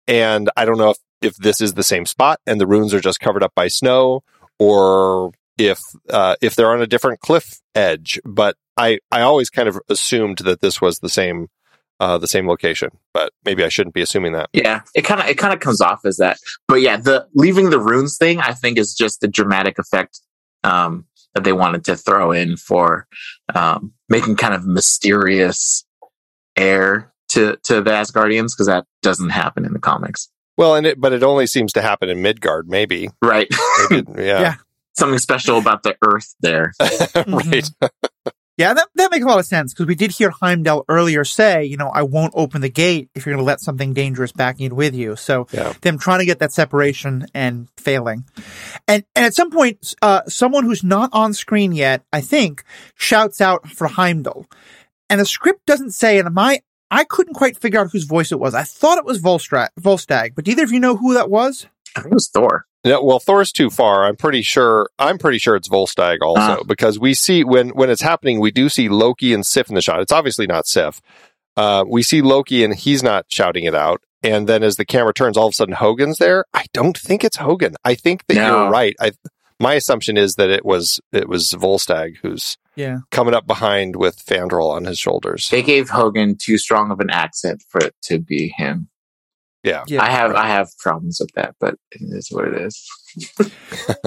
And 0.06 0.50
I 0.56 0.64
don't 0.64 0.78
know 0.78 0.90
if, 0.90 0.98
if 1.20 1.36
this 1.36 1.60
is 1.60 1.74
the 1.74 1.82
same 1.82 2.06
spot 2.06 2.40
and 2.46 2.60
the 2.60 2.66
runes 2.66 2.94
are 2.94 3.00
just 3.00 3.20
covered 3.20 3.42
up 3.42 3.54
by 3.54 3.68
snow 3.68 4.22
or 4.58 5.32
if 5.58 5.80
uh, 6.08 6.36
if 6.40 6.56
they're 6.56 6.72
on 6.72 6.82
a 6.82 6.86
different 6.86 7.20
cliff 7.20 7.60
edge. 7.74 8.18
But 8.24 8.56
I 8.76 8.98
I 9.10 9.20
always 9.20 9.50
kind 9.50 9.68
of 9.68 9.78
assumed 9.88 10.38
that 10.38 10.60
this 10.60 10.80
was 10.80 10.98
the 10.98 11.08
same 11.08 11.48
uh, 12.00 12.18
the 12.18 12.26
same 12.26 12.48
location. 12.48 12.90
But 13.12 13.32
maybe 13.44 13.62
I 13.62 13.68
shouldn't 13.68 13.94
be 13.94 14.00
assuming 14.00 14.32
that. 14.32 14.48
Yeah, 14.52 14.80
it 14.94 15.02
kind 15.02 15.20
of 15.20 15.28
it 15.28 15.38
kind 15.38 15.52
of 15.52 15.60
comes 15.60 15.80
off 15.80 16.00
as 16.04 16.16
that. 16.16 16.38
But 16.66 16.80
yeah, 16.80 16.96
the 16.96 17.28
leaving 17.34 17.70
the 17.70 17.78
runes 17.78 18.16
thing, 18.16 18.40
I 18.40 18.52
think, 18.52 18.78
is 18.78 18.94
just 18.94 19.22
a 19.22 19.28
dramatic 19.28 19.78
effect 19.78 20.20
um, 20.64 21.06
that 21.34 21.44
they 21.44 21.52
wanted 21.52 21.84
to 21.84 21.96
throw 21.96 22.32
in 22.32 22.56
for 22.56 23.06
um, 23.54 23.92
making 24.08 24.36
kind 24.36 24.54
of 24.54 24.66
mysterious 24.66 25.84
air 26.56 27.12
to 27.28 27.56
to 27.64 27.80
the 27.80 27.90
Asgardians 27.90 28.52
because 28.52 28.66
that 28.66 28.86
doesn't 29.02 29.30
happen 29.30 29.64
in 29.64 29.72
the 29.72 29.78
comics, 29.78 30.28
Well, 30.56 30.74
and 30.74 30.86
it 30.86 31.00
but 31.00 31.12
it 31.12 31.22
only 31.22 31.46
seems 31.46 31.72
to 31.74 31.82
happen 31.82 32.08
in 32.08 32.22
Midgard. 32.22 32.68
Maybe, 32.68 33.10
right? 33.22 33.48
maybe 33.90 34.06
yeah, 34.16 34.40
Yeah. 34.40 34.54
Something 34.98 35.18
special 35.20 35.56
about 35.56 35.82
the 35.82 35.96
Earth 36.02 36.34
there. 36.40 36.72
right. 37.28 37.70
Yeah, 38.60 38.74
that, 38.74 38.88
that 38.96 39.10
makes 39.10 39.24
a 39.24 39.26
lot 39.26 39.38
of 39.38 39.46
sense 39.46 39.72
because 39.72 39.86
we 39.86 39.94
did 39.94 40.10
hear 40.10 40.28
Heimdall 40.28 40.84
earlier 40.86 41.24
say, 41.24 41.64
you 41.64 41.78
know, 41.78 41.88
I 41.88 42.02
won't 42.02 42.34
open 42.36 42.60
the 42.60 42.68
gate 42.68 43.08
if 43.14 43.24
you're 43.24 43.34
going 43.34 43.42
to 43.42 43.46
let 43.46 43.60
something 43.60 43.94
dangerous 43.94 44.32
back 44.32 44.60
in 44.60 44.76
with 44.76 44.94
you. 44.94 45.16
So 45.16 45.46
Yeah. 45.50 45.72
them 45.80 45.98
trying 45.98 46.18
to 46.18 46.26
get 46.26 46.40
that 46.40 46.52
separation 46.52 47.24
and 47.32 47.68
failing. 47.78 48.24
And, 48.86 49.04
and 49.16 49.24
at 49.24 49.34
some 49.34 49.50
point, 49.50 49.94
uh, 50.02 50.22
someone 50.28 50.64
who's 50.64 50.84
not 50.84 51.08
on 51.14 51.32
screen 51.32 51.72
yet, 51.72 52.04
I 52.12 52.20
think, 52.20 52.62
shouts 52.96 53.40
out 53.40 53.66
for 53.66 53.86
Heimdall. 53.88 54.44
And 55.08 55.18
the 55.20 55.24
script 55.24 55.64
doesn't 55.64 55.92
say, 55.92 56.18
and 56.18 56.34
my, 56.34 56.60
I 56.90 57.04
couldn't 57.04 57.34
quite 57.34 57.56
figure 57.58 57.80
out 57.80 57.90
whose 57.92 58.04
voice 58.04 58.30
it 58.30 58.38
was. 58.38 58.54
I 58.54 58.64
thought 58.64 58.98
it 58.98 59.06
was 59.06 59.22
Volstra- 59.22 59.68
Volstagg, 59.80 60.34
but 60.34 60.44
do 60.44 60.50
either 60.50 60.64
of 60.64 60.72
you 60.72 60.80
know 60.80 60.96
who 60.96 61.14
that 61.14 61.30
was? 61.30 61.66
I 61.96 62.02
think 62.02 62.12
it 62.12 62.14
was 62.14 62.28
Thor. 62.28 62.66
No, 62.84 63.02
well, 63.02 63.18
Thor's 63.18 63.52
too 63.52 63.68
far. 63.68 64.04
I'm 64.06 64.16
pretty 64.16 64.42
sure. 64.42 64.88
I'm 64.98 65.18
pretty 65.18 65.38
sure 65.38 65.54
it's 65.54 65.68
Volstagg 65.68 66.18
also 66.22 66.60
Ah. 66.60 66.64
because 66.66 66.98
we 66.98 67.12
see 67.14 67.44
when 67.44 67.70
when 67.70 67.90
it's 67.90 68.00
happening, 68.02 68.40
we 68.40 68.50
do 68.50 68.68
see 68.70 68.88
Loki 68.88 69.34
and 69.34 69.44
Sif 69.44 69.68
in 69.68 69.74
the 69.74 69.82
shot. 69.82 70.00
It's 70.00 70.12
obviously 70.12 70.46
not 70.46 70.66
Sif. 70.66 71.00
Uh, 71.56 71.84
we 71.86 72.02
see 72.02 72.22
Loki 72.22 72.64
and 72.64 72.74
he's 72.74 73.02
not 73.02 73.26
shouting 73.28 73.64
it 73.64 73.74
out. 73.74 74.00
And 74.22 74.46
then 74.48 74.62
as 74.62 74.76
the 74.76 74.84
camera 74.86 75.12
turns, 75.12 75.36
all 75.36 75.46
of 75.48 75.52
a 75.52 75.54
sudden 75.54 75.74
Hogun's 75.74 76.18
there. 76.18 76.44
I 76.54 76.64
don't 76.72 76.96
think 76.96 77.22
it's 77.24 77.36
Hogun. 77.36 77.74
I 77.84 77.94
think 77.94 78.26
that 78.28 78.34
No. 78.34 78.62
you're 78.62 78.70
right. 78.70 78.96
I 79.00 79.12
my 79.58 79.74
assumption 79.74 80.16
is 80.16 80.36
that 80.36 80.48
it 80.48 80.64
was 80.64 81.00
it 81.12 81.28
was 81.28 81.50
Volstagg 81.50 82.16
who's 82.22 82.56
Yeah. 82.76 82.98
coming 83.10 83.34
up 83.34 83.46
behind 83.46 83.96
with 83.96 84.24
Fandral 84.24 84.70
on 84.70 84.86
his 84.86 84.98
shoulders. 84.98 85.48
They 85.50 85.62
gave 85.62 85.90
Hogun 85.90 86.36
too 86.36 86.56
strong 86.56 86.90
of 86.90 87.00
an 87.00 87.10
accent 87.10 87.62
for 87.68 87.78
it 87.84 87.94
to 88.04 88.18
be 88.20 88.54
him. 88.56 88.88
Yeah. 89.62 89.84
Yeah. 89.86 90.02
I 90.02 90.10
have 90.10 90.34
I 90.34 90.48
have 90.48 90.68
problems 90.78 91.18
with 91.20 91.30
that, 91.34 91.54
but 91.60 91.74
it 91.90 92.00
is 92.02 92.28
what 92.30 92.48
it 92.48 92.60
is. 92.62 92.88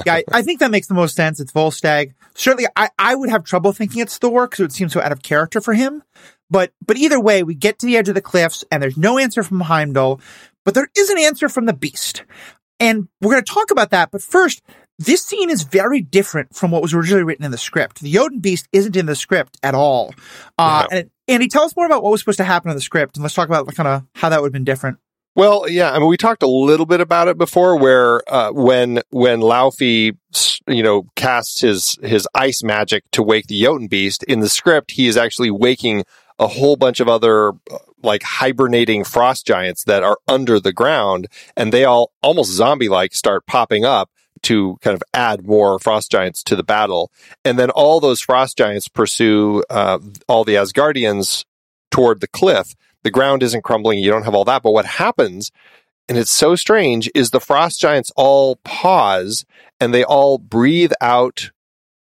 yeah, 0.05 0.15
I, 0.15 0.23
I 0.31 0.41
think 0.41 0.59
that 0.59 0.71
makes 0.71 0.87
the 0.87 0.93
most 0.93 1.15
sense. 1.15 1.39
It's 1.39 1.51
Volstagg. 1.51 2.13
Certainly, 2.33 2.67
I, 2.75 2.89
I 2.97 3.15
would 3.15 3.29
have 3.29 3.43
trouble 3.43 3.71
thinking 3.71 4.01
it's 4.01 4.17
Thor 4.17 4.47
because 4.47 4.59
it 4.59 4.63
would 4.63 4.73
seem 4.73 4.89
so 4.89 5.01
out 5.01 5.11
of 5.11 5.21
character 5.21 5.61
for 5.61 5.73
him. 5.73 6.03
But 6.49 6.71
but 6.85 6.97
either 6.97 7.19
way, 7.19 7.43
we 7.43 7.55
get 7.55 7.79
to 7.79 7.85
the 7.85 7.97
edge 7.97 8.09
of 8.09 8.15
the 8.15 8.21
cliffs 8.21 8.63
and 8.71 8.81
there's 8.81 8.97
no 8.97 9.17
answer 9.17 9.43
from 9.43 9.59
Heimdall, 9.61 10.21
but 10.65 10.73
there 10.73 10.89
is 10.97 11.09
an 11.09 11.19
answer 11.19 11.49
from 11.49 11.65
the 11.65 11.73
Beast, 11.73 12.23
and 12.79 13.07
we're 13.21 13.31
going 13.31 13.43
to 13.43 13.53
talk 13.53 13.69
about 13.69 13.91
that. 13.91 14.09
But 14.11 14.23
first, 14.23 14.63
this 14.97 15.23
scene 15.23 15.49
is 15.49 15.63
very 15.63 16.01
different 16.01 16.55
from 16.55 16.71
what 16.71 16.81
was 16.81 16.93
originally 16.93 17.23
written 17.23 17.45
in 17.45 17.51
the 17.51 17.57
script. 17.57 18.01
The 18.01 18.11
Jotun 18.11 18.39
Beast 18.39 18.67
isn't 18.71 18.95
in 18.95 19.05
the 19.05 19.15
script 19.15 19.57
at 19.63 19.75
all. 19.75 20.13
Uh, 20.57 20.87
and 20.91 21.09
Andy, 21.27 21.47
tell 21.47 21.63
us 21.63 21.75
more 21.75 21.85
about 21.85 22.03
what 22.03 22.11
was 22.11 22.21
supposed 22.21 22.37
to 22.37 22.43
happen 22.43 22.69
in 22.69 22.75
the 22.75 22.81
script, 22.81 23.17
and 23.17 23.23
let's 23.23 23.35
talk 23.35 23.47
about 23.47 23.73
kind 23.75 23.87
of 23.87 24.03
how 24.15 24.29
that 24.29 24.41
would 24.41 24.47
have 24.47 24.53
been 24.53 24.63
different. 24.63 24.97
Well, 25.35 25.67
yeah, 25.67 25.91
I 25.91 25.97
mean, 25.97 26.09
we 26.09 26.17
talked 26.17 26.43
a 26.43 26.47
little 26.47 26.85
bit 26.85 27.01
about 27.01 27.27
it 27.27 27.37
before, 27.37 27.75
where 27.77 28.21
uh, 28.31 28.51
when 28.51 29.01
when 29.09 29.39
Laufey, 29.39 30.15
you 30.67 30.83
know, 30.83 31.07
casts 31.15 31.61
his 31.61 31.97
his 32.03 32.27
ice 32.35 32.61
magic 32.61 33.03
to 33.11 33.23
wake 33.23 33.47
the 33.47 33.59
Jotun 33.59 33.87
beast 33.87 34.21
in 34.23 34.41
the 34.41 34.49
script, 34.49 34.91
he 34.91 35.07
is 35.07 35.17
actually 35.17 35.49
waking 35.49 36.03
a 36.37 36.47
whole 36.47 36.75
bunch 36.75 36.99
of 36.99 37.07
other 37.07 37.49
uh, 37.49 37.77
like 38.03 38.21
hibernating 38.21 39.03
frost 39.03 39.47
giants 39.47 39.85
that 39.85 40.03
are 40.03 40.19
under 40.27 40.59
the 40.59 40.73
ground, 40.73 41.27
and 41.57 41.73
they 41.73 41.83
all 41.83 42.11
almost 42.21 42.51
zombie 42.51 42.89
like 42.89 43.15
start 43.15 43.47
popping 43.47 43.85
up 43.85 44.11
to 44.43 44.77
kind 44.81 44.93
of 44.93 45.01
add 45.15 45.47
more 45.47 45.79
frost 45.79 46.11
giants 46.11 46.43
to 46.43 46.55
the 46.55 46.63
battle, 46.63 47.11
and 47.43 47.57
then 47.57 47.71
all 47.71 47.99
those 47.99 48.21
frost 48.21 48.55
giants 48.55 48.87
pursue 48.87 49.63
uh, 49.71 49.97
all 50.27 50.43
the 50.43 50.55
Asgardians 50.55 51.45
toward 51.89 52.21
the 52.21 52.27
cliff 52.27 52.75
the 53.03 53.11
ground 53.11 53.43
isn't 53.43 53.63
crumbling, 53.63 53.99
you 53.99 54.09
don't 54.09 54.23
have 54.23 54.35
all 54.35 54.45
that. 54.45 54.63
But 54.63 54.71
what 54.71 54.85
happens, 54.85 55.51
and 56.07 56.17
it's 56.17 56.31
so 56.31 56.55
strange, 56.55 57.09
is 57.13 57.31
the 57.31 57.39
frost 57.39 57.79
giants 57.79 58.11
all 58.15 58.57
pause 58.57 59.45
and 59.79 59.93
they 59.93 60.03
all 60.03 60.37
breathe 60.37 60.93
out 61.01 61.51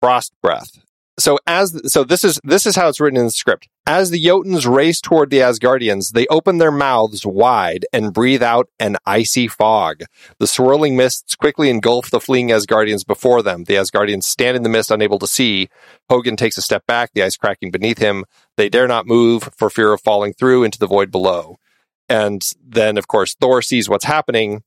frost 0.01 0.33
breath. 0.43 0.84
So 1.17 1.39
as 1.47 1.81
so 1.93 2.03
this 2.03 2.25
is 2.25 2.41
this 2.43 2.67
is 2.67 2.75
how 2.75 2.89
it's 2.89 2.99
written 2.99 3.19
in 3.19 3.27
the 3.27 3.31
script. 3.31 3.69
As 3.87 4.11
the 4.11 4.23
Jotuns 4.23 4.67
race 4.67 5.01
toward 5.01 5.31
the 5.31 5.39
Asgardians, 5.39 6.13
they 6.13 6.27
open 6.27 6.59
their 6.59 6.73
mouths 6.73 7.25
wide 7.25 7.87
and 7.93 8.13
breathe 8.13 8.43
out 8.43 8.69
an 8.81 8.97
icy 9.07 9.47
fog. 9.47 10.05
The 10.39 10.47
swirling 10.47 10.97
mists 10.97 11.37
quickly 11.37 11.71
engulf 11.71 12.11
the 12.11 12.21
fleeing 12.21 12.49
Asgardians 12.49 13.07
before 13.07 13.43
them. 13.43 13.65
The 13.65 13.75
Asgardians 13.75 14.25
stand 14.25 14.57
in 14.57 14.65
the 14.65 14.69
mist, 14.69 14.91
unable 14.91 15.19
to 15.21 15.27
see. 15.27 15.69
Hogun 16.11 16.37
takes 16.37 16.59
a 16.59 16.63
step 16.63 16.85
back, 16.87 17.11
the 17.15 17.23
ice 17.23 17.37
cracking 17.37 17.71
beneath 17.71 17.99
him. 17.99 18.25
They 18.57 18.69
dare 18.69 18.89
not 18.89 19.07
move 19.07 19.51
for 19.57 19.71
fear 19.71 19.93
of 19.93 20.01
falling 20.01 20.33
through 20.33 20.65
into 20.65 20.79
the 20.79 20.87
void 20.87 21.13
below. 21.13 21.59
And 22.09 22.43
then, 22.63 22.99
of 22.99 23.07
course, 23.07 23.35
Thor 23.35 23.63
sees 23.63 23.89
what's 23.89 24.05
happening, 24.05 24.63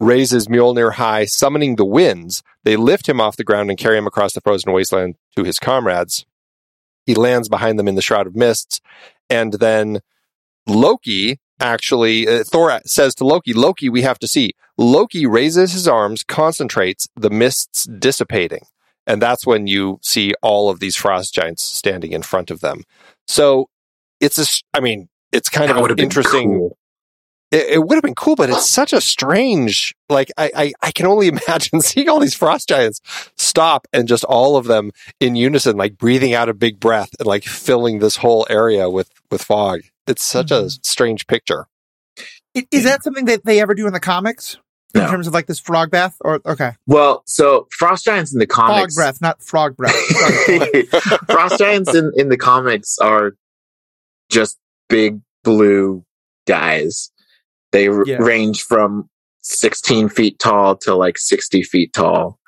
raises 0.00 0.48
Mjolnir 0.48 0.94
high, 0.94 1.26
summoning 1.26 1.76
the 1.76 1.84
winds. 1.84 2.42
They 2.64 2.76
lift 2.76 3.08
him 3.08 3.20
off 3.20 3.36
the 3.36 3.44
ground 3.44 3.70
and 3.70 3.78
carry 3.78 3.98
him 3.98 4.06
across 4.06 4.32
the 4.32 4.40
frozen 4.40 4.72
wasteland 4.72 5.16
to 5.36 5.44
his 5.44 5.58
comrades. 5.58 6.24
He 7.06 7.14
lands 7.14 7.48
behind 7.48 7.78
them 7.78 7.86
in 7.86 7.94
the 7.94 8.02
shroud 8.02 8.26
of 8.26 8.34
mists. 8.34 8.80
And 9.28 9.54
then 9.54 10.00
Loki 10.66 11.38
actually, 11.60 12.26
uh, 12.26 12.44
Thor 12.44 12.80
says 12.86 13.14
to 13.16 13.26
Loki, 13.26 13.52
Loki, 13.52 13.88
we 13.88 14.02
have 14.02 14.18
to 14.20 14.28
see. 14.28 14.52
Loki 14.78 15.26
raises 15.26 15.72
his 15.72 15.86
arms, 15.86 16.22
concentrates, 16.22 17.06
the 17.14 17.30
mists 17.30 17.84
dissipating. 17.84 18.62
And 19.06 19.20
that's 19.20 19.46
when 19.46 19.66
you 19.66 19.98
see 20.02 20.32
all 20.42 20.70
of 20.70 20.80
these 20.80 20.96
frost 20.96 21.34
giants 21.34 21.62
standing 21.62 22.12
in 22.12 22.22
front 22.22 22.50
of 22.50 22.60
them. 22.60 22.84
So 23.26 23.68
it's 24.20 24.38
a, 24.38 24.46
I 24.76 24.80
mean, 24.80 25.08
it's 25.32 25.48
kind 25.48 25.70
That 25.70 25.78
of 25.78 25.90
an 25.90 25.98
interesting 25.98 26.58
cool. 26.58 26.78
It, 27.50 27.66
it 27.68 27.78
would 27.86 27.94
have 27.96 28.02
been 28.02 28.14
cool, 28.14 28.36
but 28.36 28.50
it's 28.50 28.68
such 28.70 28.92
a 28.92 29.00
strange, 29.00 29.94
like, 30.08 30.30
I, 30.36 30.50
I, 30.54 30.72
I 30.82 30.90
can 30.92 31.06
only 31.06 31.28
imagine 31.48 31.80
seeing 31.80 32.08
all 32.08 32.20
these 32.20 32.34
frost 32.34 32.68
giants 32.68 33.00
stop 33.36 33.86
and 33.92 34.08
just 34.08 34.24
all 34.24 34.56
of 34.56 34.66
them 34.66 34.90
in 35.18 35.36
unison, 35.36 35.76
like 35.76 35.98
breathing 35.98 36.34
out 36.34 36.48
a 36.48 36.54
big 36.54 36.80
breath 36.80 37.10
and 37.18 37.26
like 37.26 37.44
filling 37.44 37.98
this 37.98 38.16
whole 38.16 38.46
area 38.50 38.88
with, 38.88 39.10
with 39.30 39.42
fog. 39.42 39.80
It's 40.06 40.24
such 40.24 40.50
a 40.50 40.54
mm-hmm. 40.54 40.80
strange 40.82 41.26
picture. 41.26 41.66
I- 42.56 42.66
Is 42.70 42.84
that 42.84 43.02
something 43.02 43.26
that 43.26 43.44
they 43.44 43.60
ever 43.60 43.74
do 43.74 43.86
in 43.86 43.92
the 43.92 44.00
comics 44.00 44.56
in 44.94 45.02
No. 45.02 45.10
terms 45.10 45.26
of 45.28 45.34
like 45.34 45.46
this 45.46 45.60
frog 45.60 45.90
bath? 45.90 46.16
Or 46.20 46.40
okay, 46.44 46.72
Well, 46.86 47.22
so 47.26 47.68
frost 47.70 48.04
giants 48.04 48.32
in 48.32 48.40
the 48.40 48.46
frog 48.46 48.70
comics 48.70 48.96
breath, 48.96 49.20
not 49.20 49.42
frog 49.42 49.76
breath. 49.76 49.94
Frost 51.30 51.58
giants 51.58 51.94
in, 51.94 52.12
in 52.16 52.28
the 52.28 52.36
comics 52.36 52.98
are 52.98 53.34
just 54.30 54.58
big 54.88 55.20
blue 55.44 56.04
guys. 56.46 57.12
They 57.72 57.88
r- 57.88 58.04
Yeah. 58.06 58.16
range 58.16 58.62
from 58.62 59.08
16 59.42 60.08
feet 60.08 60.38
tall 60.38 60.76
to 60.78 60.94
like 60.94 61.18
60 61.18 61.62
feet 61.62 61.92
tall. 61.92 62.38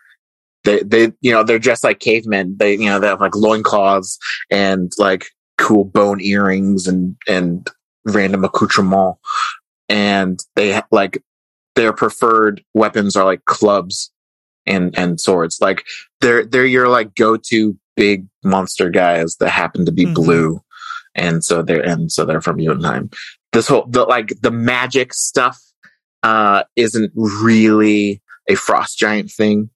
They, 0.65 0.81
they, 0.81 1.13
you 1.21 1.33
know, 1.33 1.43
they're 1.43 1.59
dressed 1.59 1.85
like 1.85 1.99
cavemen. 2.01 2.57
They, 2.59 2.75
you 2.75 2.87
know, 2.87 3.01
they 3.01 3.09
have 3.09 3.21
like 3.21 3.35
loincloths 3.35 4.19
and 4.51 4.93
like 4.99 5.27
cool 5.59 5.85
bone 5.85 6.21
earrings 6.21 6.87
and, 6.87 7.17
and 7.29 7.69
random 8.05 8.45
accoutrement. 8.45 9.17
And 9.89 10.39
they 10.55 10.81
like 10.91 11.23
their 11.75 11.93
preferred 11.93 12.63
weapons 12.75 13.17
are 13.17 13.25
like 13.25 13.45
clubs 13.47 14.11
and, 14.67 14.97
and 14.97 15.21
swords. 15.21 15.59
Like 15.61 15.85
they're, 16.21 16.45
they're 16.45 16.67
your 16.67 16.89
like 16.89 17.15
go-to 17.17 17.77
big 17.97 18.27
monster 18.45 18.89
guys 18.91 19.37
that 19.37 19.51
happen 19.51 19.85
to 19.87 19.93
be 19.93 20.07
Mhm. 20.07 20.15
blue. 20.15 20.61
And 21.15 21.45
so 21.45 21.63
they're, 21.63 21.83
and 21.83 22.11
so 22.13 22.25
they're 22.25 22.41
from 22.41 22.59
Jotunheim. 22.59 23.11
This 23.53 23.69
whole 23.69 23.87
the 23.89 24.05
like 24.05 24.33
the 24.41 24.51
magic 24.51 25.15
stuff 25.15 25.61
uh 26.23 26.65
isn't 26.77 27.13
really 27.15 28.23
a 28.49 28.55
frost 28.55 28.99
giant 28.99 29.31
thing, 29.31 29.71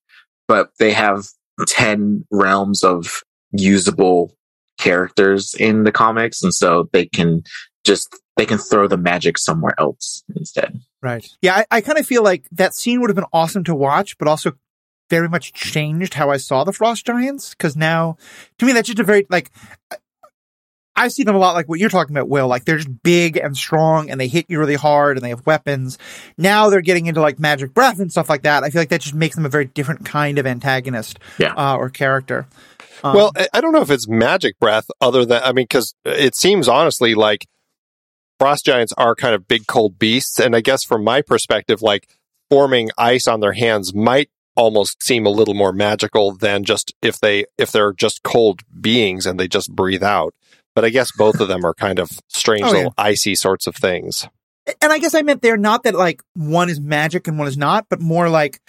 but 0.49 0.71
they 0.79 0.93
have 0.93 1.27
10 1.67 2.25
realms 2.31 2.83
of 2.83 3.23
usable 3.53 4.37
characters 4.79 5.55
in 5.55 5.85
the 5.85 5.93
comics 5.93 6.43
and 6.43 6.53
so 6.53 6.89
they 6.93 7.07
can 7.07 7.43
just 7.85 8.15
they 8.37 8.45
can 8.45 8.59
throw 8.59 8.87
the 8.87 8.99
magic 8.99 9.39
somewhere 9.39 9.75
else 9.79 10.23
instead. 10.35 10.79
Right. 11.03 11.27
Yeah, 11.41 11.57
I, 11.57 11.67
I 11.71 11.81
kind 11.81 11.99
of 11.99 12.07
feel 12.07 12.23
like 12.23 12.47
that 12.53 12.75
scene 12.75 13.01
would 13.01 13.11
have 13.11 13.17
been 13.17 13.25
awesome 13.33 13.65
to 13.65 13.75
watch, 13.75 14.19
but 14.19 14.29
also 14.29 14.53
very 15.09 15.29
much 15.29 15.53
changed 15.53 16.15
how 16.15 16.31
I 16.31 16.37
saw 16.37 16.65
the 16.65 16.73
Frost 16.73 17.07
Giants. 17.07 17.55
Cause 17.55 17.77
now, 17.77 18.17
to 18.59 18.67
me, 18.67 18.73
that's 18.73 18.89
just 18.89 18.99
a 18.99 19.05
very, 19.05 19.27
like, 19.31 19.51
I 20.97 21.09
see 21.09 21.23
them 21.25 21.35
a 21.35 21.39
lot 21.39 21.55
like 21.55 21.69
what 21.69 21.79
you're 21.79 21.91
talking 21.91 22.17
about, 22.17 22.29
Will. 22.29 22.49
Like 22.49 22.65
they're 22.65 22.79
just 22.79 23.03
big 23.03 23.37
and 23.37 23.57
strong 23.57 24.11
and 24.11 24.21
they 24.21 24.29
hit 24.29 24.47
you 24.49 24.59
really 24.59 24.75
hard 24.77 25.17
and 25.17 25.25
they 25.25 25.29
have 25.29 25.45
weapons. 25.47 25.99
Now 26.39 26.71
they're 26.71 26.81
getting 26.81 27.07
into 27.07 27.21
like 27.21 27.39
magic 27.39 27.75
breath 27.75 28.01
and 28.01 28.11
stuff 28.11 28.29
like 28.31 28.43
that. 28.43 28.65
I 28.65 28.71
feel 28.71 28.81
like 28.81 28.89
that 28.89 29.03
just 29.03 29.15
makes 29.15 29.37
them 29.37 29.45
a 29.45 29.51
very 29.51 29.67
different 29.67 30.05
kind 30.07 30.39
of 30.39 30.47
antagonist 30.47 31.19
Yeah. 31.39 31.53
uh, 31.55 31.77
or 31.77 31.91
character. 31.91 32.47
Um, 33.05 33.15
well, 33.15 33.33
I- 33.37 33.49
I 33.53 33.61
don't 33.61 33.73
know 33.73 33.83
if 33.83 33.91
it's 33.91 34.09
magic 34.09 34.59
breath, 34.59 34.87
other 35.01 35.25
than 35.27 35.43
I 35.43 35.53
mean, 35.53 35.65
because 35.65 35.95
it 36.05 36.35
seems 36.35 36.67
honestly 36.67 37.15
like 37.15 37.47
frost 38.39 38.65
giants 38.65 38.93
are 38.97 39.15
kind 39.15 39.35
of 39.35 39.47
big, 39.47 39.67
cold 39.67 39.99
beasts, 39.99 40.39
and 40.41 40.57
I 40.57 40.61
guess 40.61 40.83
from 40.85 41.05
my 41.05 41.21
perspective, 41.23 41.83
like 41.83 42.09
forming 42.51 42.91
ice 42.97 43.27
on 43.27 43.41
their 43.41 43.53
hands 43.53 43.95
might 43.95 44.31
almost 44.55 45.03
seem 45.03 45.27
a 45.27 45.31
little 45.31 45.53
more 45.53 45.73
magical 45.73 46.33
than 46.35 46.65
just 46.65 46.95
if 47.03 47.19
they 47.21 47.45
if 47.59 47.71
they're 47.71 47.93
just 47.93 48.23
cold 48.23 48.63
beings 48.81 49.27
and 49.27 49.39
they 49.39 49.49
just 49.49 49.71
breathe 49.75 50.03
out. 50.03 50.35
But 50.77 50.85
I 50.85 50.91
guess 50.91 51.11
both 51.11 51.41
of 51.41 51.49
them 51.49 51.65
are 51.65 51.75
kind 51.75 51.99
of 51.99 52.09
strange 52.29 52.63
Oh, 52.63 52.69
yeah. 52.69 52.73
little 52.77 52.95
icy 52.97 53.35
sorts 53.35 53.67
of 53.67 53.75
things. 53.75 54.29
and 54.83 54.93
I 54.93 54.99
guess 54.99 55.15
I 55.15 55.23
meant 55.23 55.43
they're 55.43 55.57
not 55.57 55.83
that 55.85 55.95
like 55.97 56.23
one 56.35 56.69
is 56.71 56.79
magic 56.79 57.27
and 57.27 57.39
one 57.39 57.49
is 57.49 57.57
not, 57.57 57.87
but 57.89 58.01
more 58.01 58.29
like 58.29 58.61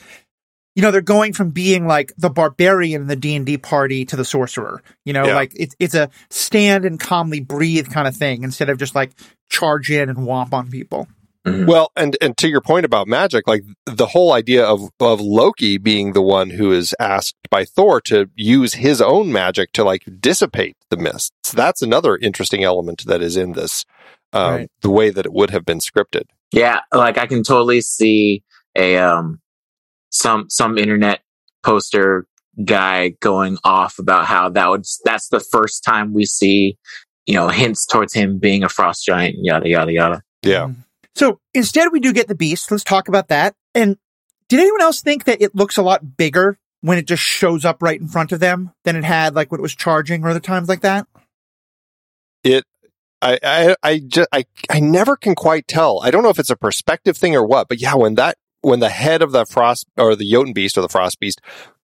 you 0.75 0.83
know 0.83 0.91
they're 0.91 1.01
going 1.01 1.33
from 1.33 1.49
being 1.49 1.87
like 1.87 2.13
the 2.17 2.29
barbarian 2.29 3.01
in 3.01 3.07
the 3.07 3.15
D 3.15 3.35
and 3.35 3.45
D 3.47 3.57
party 3.57 4.05
to 4.05 4.15
the 4.15 4.23
sorcerer. 4.23 4.81
You 5.05 5.13
know, 5.13 5.25
Yeah. 5.25 5.35
like 5.35 5.51
it's 5.55 5.75
it's 5.79 5.95
a 5.95 6.09
stand 6.29 6.85
and 6.85 6.99
calmly 6.99 7.39
breathe 7.39 7.89
kind 7.89 8.07
of 8.07 8.15
thing 8.15 8.43
instead 8.43 8.69
of 8.69 8.77
just 8.77 8.93
like 8.95 9.11
charge 9.49 9.89
in 9.91 10.07
and 10.07 10.19
womp 10.19 10.53
on 10.53 10.69
people. 10.69 11.07
Mhm. 11.47 11.67
Well, 11.67 11.91
and 11.95 12.17
and 12.21 12.35
to 12.37 12.47
your 12.47 12.61
point 12.61 12.85
about 12.85 13.07
magic, 13.07 13.47
like 13.47 13.63
the 13.85 14.07
whole 14.07 14.33
idea 14.33 14.65
of 14.65 14.89
of 14.99 15.21
Loki 15.21 15.77
being 15.77 16.13
the 16.13 16.21
one 16.21 16.49
who 16.51 16.71
is 16.71 16.93
asked 16.99 17.35
by 17.49 17.65
Thor 17.65 18.01
to 18.01 18.29
use 18.35 18.73
his 18.75 19.01
own 19.01 19.31
magic 19.31 19.71
to 19.73 19.83
like 19.83 20.03
dissipate 20.19 20.75
the 20.89 20.97
mists. 20.97 21.51
That's 21.51 21.81
another 21.81 22.17
interesting 22.17 22.63
element 22.63 23.05
that 23.07 23.21
is 23.21 23.37
in 23.37 23.53
this, 23.53 23.85
um, 24.33 24.53
Right. 24.53 24.71
the 24.81 24.89
way 24.89 25.09
that 25.09 25.25
it 25.25 25.33
would 25.33 25.49
have 25.51 25.65
been 25.65 25.79
scripted. 25.79 26.23
Yeah, 26.51 26.79
like 26.93 27.17
I 27.17 27.25
can 27.27 27.43
totally 27.43 27.81
see 27.81 28.43
a 28.75 28.97
um 28.97 29.39
some 30.11 30.49
some 30.49 30.77
internet 30.77 31.21
poster 31.63 32.25
guy 32.65 33.09
going 33.19 33.57
off 33.63 33.99
about 33.99 34.25
how 34.25 34.49
that 34.49 34.69
would 34.69 34.83
that's 35.05 35.27
the 35.29 35.39
first 35.39 35.83
time 35.83 36.13
we 36.13 36.25
see 36.25 36.77
you 37.27 37.35
know 37.35 37.49
hints 37.49 37.85
towards 37.85 38.13
him 38.13 38.39
being 38.39 38.63
a 38.63 38.69
frost 38.69 39.05
giant 39.05 39.35
yada 39.41 39.67
yada 39.69 39.91
yada. 39.91 40.21
Yeah. 40.43 40.67
Mm. 40.67 40.75
So 41.17 41.39
instead, 41.55 41.91
we 41.91 41.99
do 41.99 42.13
get 42.13 42.27
the 42.27 42.35
beast. 42.35 42.69
Let's 42.69 42.83
talk 42.83 43.07
about 43.07 43.29
that. 43.29 43.55
And 43.73 43.97
did 44.49 44.59
anyone 44.59 44.81
else 44.81 45.01
think 45.01 45.23
that 45.23 45.41
it 45.41 45.55
looks 45.55 45.77
a 45.77 45.81
lot 45.81 46.15
bigger 46.15 46.59
when 46.81 46.99
it 46.99 47.07
just 47.07 47.23
shows 47.23 47.65
up 47.65 47.81
right 47.81 47.99
in 47.99 48.07
front 48.07 48.31
of 48.31 48.39
them 48.39 48.71
than 48.83 48.95
it 48.95 49.03
had 49.03 49.33
like 49.35 49.51
when 49.51 49.59
it 49.59 49.63
was 49.63 49.75
charging 49.75 50.23
or 50.23 50.29
other 50.29 50.39
times 50.39 50.69
like 50.69 50.81
that? 50.81 51.07
It, 52.43 52.65
I, 53.19 53.39
I, 53.43 53.75
I 53.81 53.99
just, 53.99 54.29
I, 54.31 54.45
I 54.69 54.79
never 54.79 55.15
can 55.15 55.33
quite 55.33 55.67
tell. 55.67 56.01
I 56.03 56.11
don't 56.11 56.21
know 56.21 56.29
if 56.29 56.37
it's 56.37 56.51
a 56.51 56.55
perspective 56.55 57.17
thing 57.17 57.35
or 57.35 57.43
what, 57.43 57.67
but 57.67 57.81
yeah, 57.81 57.95
when 57.95 58.13
that, 58.15 58.37
when 58.61 58.79
the 58.79 58.89
head 58.89 59.23
of 59.23 59.31
the 59.31 59.45
frost 59.45 59.87
or 59.97 60.15
the 60.15 60.29
Jotun 60.29 60.53
beast 60.53 60.77
or 60.77 60.81
the 60.81 60.89
frost 60.89 61.19
beast 61.19 61.41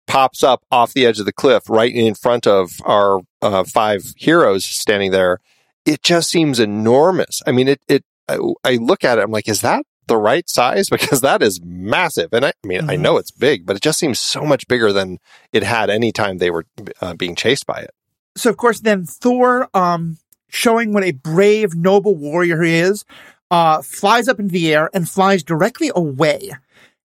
pops 0.06 0.43
up 0.43 0.65
off 0.69 0.93
the 0.93 1.06
edge 1.06 1.19
of 1.21 1.26
the 1.26 1.32
cliff 1.32 1.69
right 1.69 1.95
in 1.95 2.13
front 2.13 2.45
of 2.45 2.71
our 2.84 3.21
uh, 3.41 3.63
five 3.63 4.13
heroes 4.17 4.65
standing 4.65 5.12
there, 5.12 5.39
it 5.86 6.04
just 6.04 6.30
seems 6.30 6.60
enormous. 6.60 7.41
I 7.47 7.54
mean, 7.54 7.69
it, 7.69 7.82
it, 7.88 8.04
I, 8.27 8.38
I 8.63 8.75
look 8.75 9.03
at 9.03 9.17
it, 9.17 9.21
I'm 9.21 9.31
like, 9.31 9.47
is 9.47 9.62
that 9.62 9.86
the 10.07 10.17
right 10.17 10.47
size? 10.49 10.88
Because 10.91 11.21
that 11.21 11.41
is 11.41 11.62
massive. 11.63 12.29
And 12.33 12.45
I, 12.45 12.49
I 12.63 12.67
mean, 12.67 12.89
I 12.89 12.95
Mhm. 12.95 13.01
know 13.01 13.17
it's 13.17 13.31
big, 13.31 13.65
but 13.65 13.75
it 13.75 13.81
just 13.81 13.99
seems 13.99 14.19
so 14.19 14.43
much 14.43 14.67
bigger 14.67 14.91
than 14.93 15.19
it 15.51 15.63
had 15.63 15.89
any 15.89 16.12
time 16.12 16.38
they 16.38 16.51
were 16.51 16.65
uh, 17.01 17.13
being 17.15 17.36
chased 17.36 17.65
by 17.65 17.79
it. 17.79 17.91
so 18.36 18.49
of 18.49 18.57
course 18.57 18.79
then 18.81 19.05
Thor, 19.05 19.69
um, 19.73 20.17
showing 20.49 20.93
what 20.93 21.03
a 21.03 21.12
brave, 21.12 21.75
noble 21.75 22.15
warrior 22.15 22.62
he 22.62 22.75
is, 22.75 23.05
uh, 23.51 23.81
flies 23.81 24.27
up 24.27 24.39
into 24.39 24.51
the 24.51 24.73
air 24.73 24.89
and 24.93 25.07
flies 25.09 25.43
directly 25.43 25.91
away. 25.95 26.51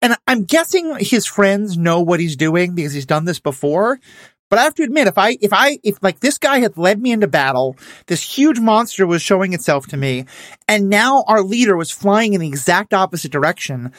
And 0.02 0.14
I'm 0.26 0.44
guessing 0.44 0.94
his 1.00 1.26
friends 1.26 1.76
know 1.78 2.00
what 2.02 2.20
he's 2.20 2.36
doing 2.36 2.74
because 2.74 2.92
he's 2.92 3.06
done 3.06 3.24
this 3.24 3.40
before. 3.40 3.98
But 4.48 4.61
I 4.61 4.62
have 4.62 4.74
to 4.76 4.85
admit, 4.85 5.09
if 5.09 5.18
I, 5.18 5.37
if 5.40 5.52
I, 5.52 5.78
if 5.82 6.00
like 6.02 6.20
this 6.20 6.38
guy 6.38 6.61
had 6.61 6.76
led 6.76 7.00
me 7.00 7.12
into 7.12 7.26
battle, 7.26 7.76
this 8.06 8.22
huge 8.22 8.61
monster 8.61 9.06
was 9.06 9.20
showing 9.22 9.52
itself 9.52 9.87
to 9.88 9.96
me, 9.96 10.26
and 10.68 10.88
now 10.88 11.24
our 11.26 11.42
leader 11.42 11.76
was 11.76 11.90
flying 11.90 12.35
in 12.35 12.40
the 12.40 12.48
exact 12.48 12.94
opposite 12.94 13.32
direction, 13.32 13.92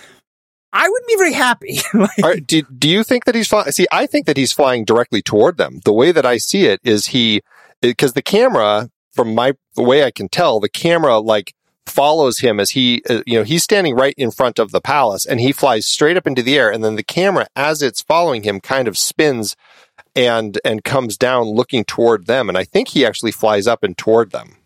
I 0.71 0.88
wouldn't 0.88 1.07
be 1.07 1.17
very 1.17 1.33
happy. 1.33 1.79
Like, 2.19 2.47
do, 2.47 2.62
do 2.63 2.89
you 2.89 3.03
think 3.03 3.25
that 3.25 3.36
he's 3.36 3.47
flying? 3.47 3.71
See, 3.71 3.88
I 3.91 4.05
think 4.05 4.25
that 4.25 4.38
he's 4.38 4.53
flying 4.53 4.86
directly 4.86 5.21
toward 5.21 5.57
them. 5.57 5.79
The 5.83 5.93
way 5.93 6.12
that 6.12 6.25
I 6.25 6.38
see 6.38 6.65
it 6.65 6.79
is 6.83 7.07
he, 7.07 7.41
because 7.81 8.13
the 8.13 8.21
camera, 8.21 8.89
from 9.13 9.36
my, 9.36 9.53
the 9.75 9.83
way 9.83 10.03
I 10.03 10.12
can 10.12 10.29
tell, 10.29 10.60
the 10.60 10.69
camera 10.69 11.19
like 11.19 11.53
follows 11.86 12.39
him 12.39 12.60
as 12.60 12.71
he, 12.71 13.01
uh, 13.10 13.21
you 13.25 13.38
know, 13.38 13.43
he's 13.43 13.63
standing 13.63 13.95
right 13.95 14.13
in 14.17 14.31
front 14.31 14.60
of 14.60 14.71
the 14.71 14.81
palace 14.81 15.25
and 15.25 15.39
he 15.39 15.51
flies 15.51 15.88
straight 15.88 16.17
up 16.17 16.27
into 16.27 16.43
the 16.43 16.57
air. 16.57 16.69
And 16.69 16.83
then 16.83 16.95
the 16.95 17.03
camera, 17.03 17.47
as 17.55 17.81
it's 17.81 18.01
following 18.01 18.43
him, 18.43 18.60
kind 18.60 18.88
of 18.88 18.97
spins 18.97 19.55
and, 20.17 20.60
and 20.65 20.84
comes 20.84 21.15
down 21.17 21.45
looking 21.47 21.86
toward 21.86 22.25
them. 22.25 22.49
And 22.49 22.58
I 22.58 22.63
think 22.65 22.89
he 22.89 23.06
actually 23.06 23.32
flies 23.32 23.67
up 23.67 23.84
and 23.84 23.97
toward 23.97 24.32
them. 24.32 24.58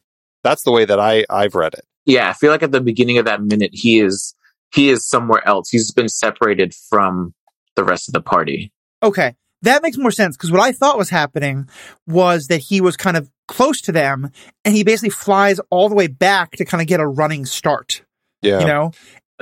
That's 0.43 0.63
the 0.63 0.71
way 0.71 0.85
that 0.85 0.99
I, 0.99 1.25
I've 1.29 1.53
read 1.53 1.73
it. 1.75 1.85
Yeah, 2.05 2.29
I 2.29 2.33
feel 2.33 2.49
like 2.51 2.63
at 2.63 2.71
the 2.71 2.81
beginning 2.81 3.19
of 3.19 3.25
that 3.25 3.43
minute 3.43 3.71
he 3.73 3.99
is 3.99 4.33
he 4.73 4.89
is 4.89 5.07
somewhere 5.07 5.47
else. 5.47 5.69
He's 5.69 5.91
been 5.91 6.09
separated 6.09 6.73
from 6.73 7.33
the 7.75 7.83
rest 7.83 8.07
of 8.07 8.13
the 8.13 8.21
party. 8.21 8.71
Okay. 9.03 9.35
That 9.63 9.83
makes 9.83 9.97
more 9.97 10.09
sense 10.11 10.35
because 10.35 10.51
what 10.51 10.61
I 10.61 10.71
thought 10.71 10.97
was 10.97 11.09
happening 11.11 11.69
was 12.07 12.47
that 12.47 12.57
he 12.57 12.81
was 12.81 12.97
kind 12.97 13.15
of 13.17 13.29
close 13.47 13.81
to 13.81 13.91
them 13.91 14.31
and 14.65 14.73
he 14.75 14.83
basically 14.83 15.11
flies 15.11 15.59
all 15.69 15.89
the 15.89 15.93
way 15.95 16.07
back 16.07 16.51
to 16.53 16.65
kind 16.65 16.81
of 16.81 16.87
get 16.87 16.99
a 16.99 17.07
running 17.07 17.45
start, 17.45 18.03
Yeah. 18.41 18.61
you 18.61 18.65
know? 18.65 18.91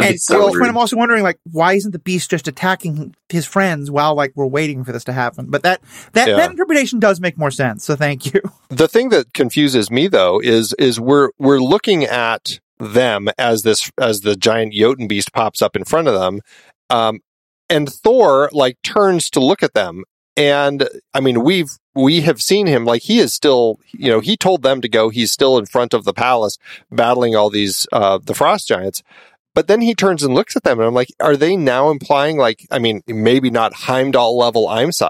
And 0.07 0.19
so 0.19 0.35
at 0.35 0.37
this 0.39 0.45
point, 0.45 0.53
weird. 0.53 0.67
I'm 0.69 0.77
also 0.77 0.95
wondering, 0.97 1.23
like, 1.23 1.39
why 1.51 1.73
isn't 1.73 1.91
the 1.91 1.99
beast 1.99 2.29
just 2.29 2.47
attacking 2.47 3.15
his 3.29 3.45
friends 3.45 3.91
while, 3.91 4.15
like, 4.15 4.31
we're 4.35 4.45
waiting 4.45 4.83
for 4.83 4.91
this 4.91 5.03
to 5.05 5.13
happen? 5.13 5.47
But 5.49 5.63
that, 5.63 5.81
that, 6.13 6.27
Yeah. 6.27 6.35
that 6.37 6.51
interpretation 6.51 6.99
does 6.99 7.19
make 7.19 7.37
more 7.37 7.51
sense. 7.51 7.83
So 7.85 7.95
thank 7.95 8.33
you. 8.33 8.41
the 8.69 8.87
thing 8.87 9.09
that 9.09 9.33
confuses 9.33 9.89
me 9.91 10.07
though 10.07 10.39
is 10.39 10.73
is 10.79 10.99
we're 10.99 11.29
we're 11.37 11.59
looking 11.59 12.03
at 12.03 12.59
them 12.79 13.27
as 13.37 13.63
this 13.63 13.91
as 13.97 14.21
the 14.21 14.35
giant 14.35 14.73
Jotun 14.73 15.07
beast 15.07 15.33
pops 15.33 15.61
up 15.61 15.75
in 15.75 15.83
front 15.83 16.07
of 16.07 16.13
them, 16.13 16.41
um, 16.89 17.19
and 17.69 17.91
Thor 17.91 18.49
like 18.53 18.81
turns 18.83 19.29
to 19.31 19.39
look 19.39 19.63
at 19.63 19.73
them, 19.73 20.03
and 20.37 20.87
I 21.13 21.19
mean 21.19 21.43
we've 21.43 21.71
we 21.95 22.21
have 22.21 22.41
seen 22.41 22.67
him 22.67 22.85
like 22.85 23.01
he 23.01 23.19
is 23.19 23.33
still 23.33 23.79
you 23.91 24.09
know 24.09 24.19
he 24.21 24.37
told 24.37 24.61
them 24.61 24.79
to 24.81 24.87
go 24.87 25.09
he's 25.09 25.31
still 25.31 25.57
in 25.57 25.65
front 25.65 25.93
of 25.93 26.05
the 26.05 26.13
palace 26.13 26.57
battling 26.91 27.35
all 27.35 27.49
these 27.49 27.87
uh, 27.91 28.19
the 28.23 28.33
frost 28.35 28.67
giants. 28.67 29.03
But 29.59 29.67
then 29.67 29.81
he 29.81 29.93
turns 29.93 30.23
and 30.23 30.33
looks 30.33 30.55
at 30.55 30.63
them, 30.63 30.79
and 30.79 30.87
I'm 30.87 30.93
like, 30.93 31.09
are 31.19 31.35
they 31.35 31.57
now 31.57 31.89
implying 31.89 32.37
like, 32.37 32.65
I 32.71 32.79
mean, 32.79 33.01
maybe 33.07 33.49
not 33.49 33.73
Heimdall 33.73 34.37
level 34.37 34.69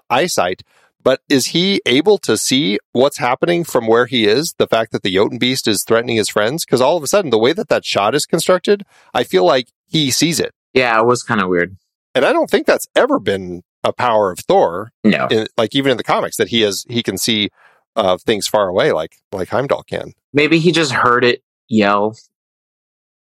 eyesight, 0.09 0.63
but 1.03 1.21
is 1.29 1.45
he 1.45 1.83
able 1.85 2.17
to 2.17 2.35
see 2.35 2.79
what's 2.91 3.19
happening 3.19 3.63
from 3.63 3.85
where 3.85 4.07
he 4.07 4.25
is? 4.25 4.55
The 4.57 4.65
fact 4.65 4.91
that 4.91 5.03
the 5.03 5.13
Jotun 5.13 5.37
beast 5.37 5.67
is 5.67 5.83
threatening 5.83 6.15
his 6.17 6.29
friends? 6.29 6.65
Because 6.65 6.81
all 6.81 6.97
of 6.97 7.03
a 7.03 7.07
sudden, 7.07 7.29
the 7.29 7.37
way 7.37 7.53
that 7.53 7.69
that 7.69 7.85
shot 7.85 8.15
is 8.15 8.25
constructed, 8.25 8.87
I 9.13 9.23
feel 9.23 9.45
like 9.45 9.67
he 9.85 10.09
sees 10.09 10.39
it. 10.39 10.55
Yeah, 10.73 10.99
it 10.99 11.05
was 11.05 11.21
kind 11.21 11.41
of 11.41 11.47
weird. 11.47 11.77
And 12.15 12.25
I 12.25 12.33
don't 12.33 12.49
think 12.49 12.65
that's 12.65 12.87
ever 12.95 13.19
been 13.19 13.61
a 13.83 13.93
power 13.93 14.31
of 14.31 14.39
Thor, 14.39 14.91
No. 15.03 15.27
in, 15.27 15.45
like 15.57 15.75
even 15.75 15.91
in 15.91 15.97
the 15.97 16.03
comics, 16.03 16.37
that 16.37 16.47
he 16.47 16.61
has, 16.61 16.87
he 16.89 17.03
can 17.03 17.19
see 17.19 17.51
uh, 17.95 18.17
things 18.17 18.47
far 18.47 18.67
away, 18.67 18.93
like, 18.93 19.17
like 19.31 19.49
Heimdall 19.49 19.83
can. 19.83 20.13
Maybe 20.33 20.57
he 20.57 20.71
just 20.71 20.91
heard 20.91 21.23
it 21.23 21.43
yell 21.67 22.15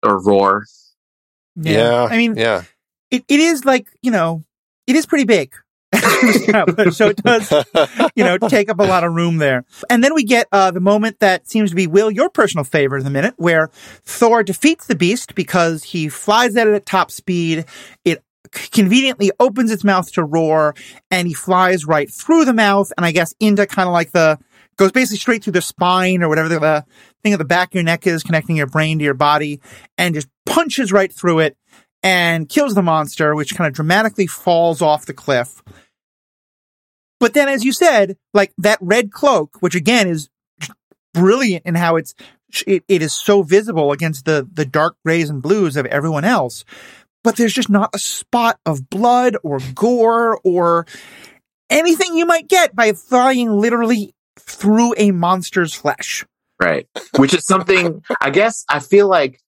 or 0.06 0.22
roar. 0.22 0.66
I 2.10 2.18
mean, 2.18 2.36
yeah. 2.36 2.64
it, 3.12 3.24
it 3.28 3.40
is 3.40 3.66
like, 3.66 3.88
you 4.02 4.12
know, 4.12 4.44
it 4.88 4.96
is 4.96 5.06
pretty 5.06 5.26
big. 5.26 5.54
so 6.92 7.10
it 7.10 7.18
does 7.18 7.52
you 8.16 8.24
know, 8.24 8.38
take 8.38 8.70
up 8.70 8.80
a 8.80 8.84
lot 8.84 9.04
of 9.04 9.14
room 9.14 9.38
there. 9.38 9.64
And 9.90 10.04
then 10.04 10.16
we 10.16 10.24
get 10.24 10.48
uh, 10.52 10.72
the 10.72 10.80
moment 10.80 11.20
that 11.20 11.48
seems 11.48 11.70
to 11.70 11.76
be 11.76 11.88
Will, 11.88 12.10
your 12.10 12.30
personal 12.30 12.64
favorite 12.64 13.00
in 13.00 13.06
the 13.06 13.12
minute, 13.12 13.36
where 13.38 13.70
Thor 14.04 14.44
defeats 14.44 14.88
the 14.88 14.96
beast 14.96 15.36
because 15.36 15.84
he 15.84 16.10
flies 16.10 16.56
at 16.56 16.68
it 16.68 16.74
at 16.74 16.86
top 16.86 17.12
speed. 17.12 17.66
It 18.04 18.24
conveniently 18.52 19.32
opens 19.40 19.72
its 19.72 19.84
mouth 19.84 20.12
to 20.14 20.24
roar, 20.24 20.76
and 21.12 21.28
he 21.28 21.34
flies 21.34 21.86
right 21.86 22.12
through 22.12 22.46
the 22.46 22.54
mouth, 22.54 22.92
and 22.98 23.06
I 23.06 23.12
guess 23.12 23.34
into 23.40 23.66
kind 23.68 23.88
of 23.88 23.94
like 23.94 24.12
the 24.12 24.40
goes 24.78 24.92
basically 24.92 25.20
straight 25.20 25.44
through 25.44 25.54
the 25.54 25.62
spine 25.62 26.24
or 26.24 26.30
whatever 26.30 26.50
the 26.50 26.86
thing 27.24 27.34
at 27.34 27.40
the 27.40 27.46
back 27.46 27.70
of 27.70 27.76
your 27.76 27.84
neck 27.84 28.06
is, 28.06 28.24
connecting 28.24 28.58
your 28.58 28.68
brain 28.68 29.00
to 29.00 29.06
your 29.06 29.14
body, 29.14 29.62
and 29.98 30.14
just 30.14 30.28
punches 30.46 30.92
right 30.92 31.12
through 31.12 31.40
it 31.40 31.58
and 32.04 32.50
kills 32.50 32.76
the 32.76 32.82
monster, 32.82 33.34
which 33.34 33.56
kind 33.56 33.68
of 33.68 33.74
dramatically 33.74 34.28
falls 34.28 34.82
off 34.82 35.06
the 35.06 35.14
cliff. 35.14 35.64
But 37.20 37.34
then, 37.34 37.48
as 37.48 37.64
you 37.64 37.72
said, 37.72 38.18
like 38.34 38.54
that 38.58 38.80
red 38.82 39.12
cloak, 39.12 39.58
which 39.62 39.76
again 39.76 40.08
is 40.08 40.30
brilliant 41.14 41.66
in 41.66 41.76
how 41.76 41.96
it's 41.96 42.14
it, 42.68 42.84
it 42.88 43.02
is 43.02 43.14
so 43.14 43.44
visible 43.44 43.92
against 43.92 44.26
the 44.26 44.48
the 44.52 44.66
dark 44.66 44.98
grays 45.06 45.30
and 45.30 45.42
blues 45.42 45.78
of 45.78 45.86
everyone 45.86 46.26
else. 46.26 46.66
But 47.24 47.38
there's 47.38 47.54
just 47.54 47.70
not 47.70 47.92
a 47.94 48.00
spot 48.00 48.60
of 48.66 48.90
blood 48.90 49.38
or 49.44 49.60
gore 49.74 50.42
or 50.44 50.86
anything 51.70 52.18
you 52.18 52.26
might 52.26 52.50
get 52.50 52.76
by 52.76 52.92
flying 52.92 53.50
literally 53.50 54.14
through 54.38 54.94
a 54.98 55.12
monster's 55.12 55.74
flesh. 55.74 56.26
Right. 56.64 56.88
Which 57.18 57.34
is 57.34 57.46
something 57.46 58.02
I 58.22 58.30
guess 58.30 58.64
I 58.70 58.80
feel 58.80 59.08
like 59.08 59.40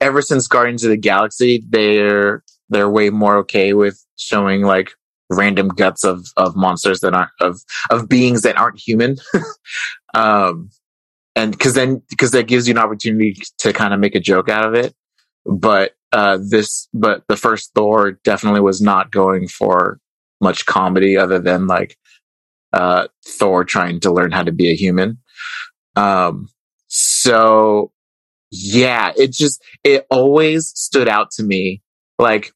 ever 0.00 0.22
since 0.22 0.46
Guardians 0.46 0.84
of 0.84 0.90
the 0.90 0.96
Galaxy, 0.96 1.64
they're 1.68 2.42
they're 2.68 2.90
way 2.90 3.10
more 3.10 3.36
okay 3.38 3.72
with 3.72 4.04
showing 4.16 4.62
like 4.62 4.92
random 5.30 5.68
guts 5.68 6.04
of 6.04 6.26
of 6.36 6.56
monsters 6.56 7.00
that 7.00 7.14
aren't 7.14 7.30
of 7.40 7.60
of 7.90 8.08
beings 8.08 8.42
that 8.42 8.58
aren't 8.58 8.78
human. 8.78 9.16
um 10.14 10.70
and 11.36 11.52
because 11.52 11.74
then 11.74 12.02
because 12.10 12.32
that 12.32 12.48
gives 12.48 12.66
you 12.66 12.74
an 12.74 12.78
opportunity 12.78 13.36
to 13.58 13.72
kind 13.72 13.94
of 13.94 14.00
make 14.00 14.14
a 14.14 14.20
joke 14.20 14.48
out 14.48 14.66
of 14.66 14.74
it. 14.74 14.94
But 15.46 15.94
uh 16.12 16.38
this 16.48 16.88
but 16.92 17.22
the 17.28 17.36
first 17.36 17.72
Thor 17.74 18.12
definitely 18.24 18.60
was 18.60 18.80
not 18.80 19.10
going 19.10 19.48
for 19.48 20.00
much 20.40 20.66
comedy 20.66 21.16
other 21.16 21.38
than 21.38 21.66
like 21.66 21.96
uh 22.72 23.08
Thor 23.24 23.64
trying 23.64 24.00
to 24.00 24.12
learn 24.12 24.32
how 24.32 24.42
to 24.42 24.52
be 24.52 24.70
a 24.70 24.76
human. 24.76 25.18
Um 25.96 26.48
so 26.88 27.92
yeah, 28.50 29.12
it 29.16 29.32
just 29.32 29.62
it 29.84 30.06
always 30.10 30.68
stood 30.68 31.08
out 31.08 31.30
to 31.32 31.42
me 31.42 31.82
like 32.18 32.52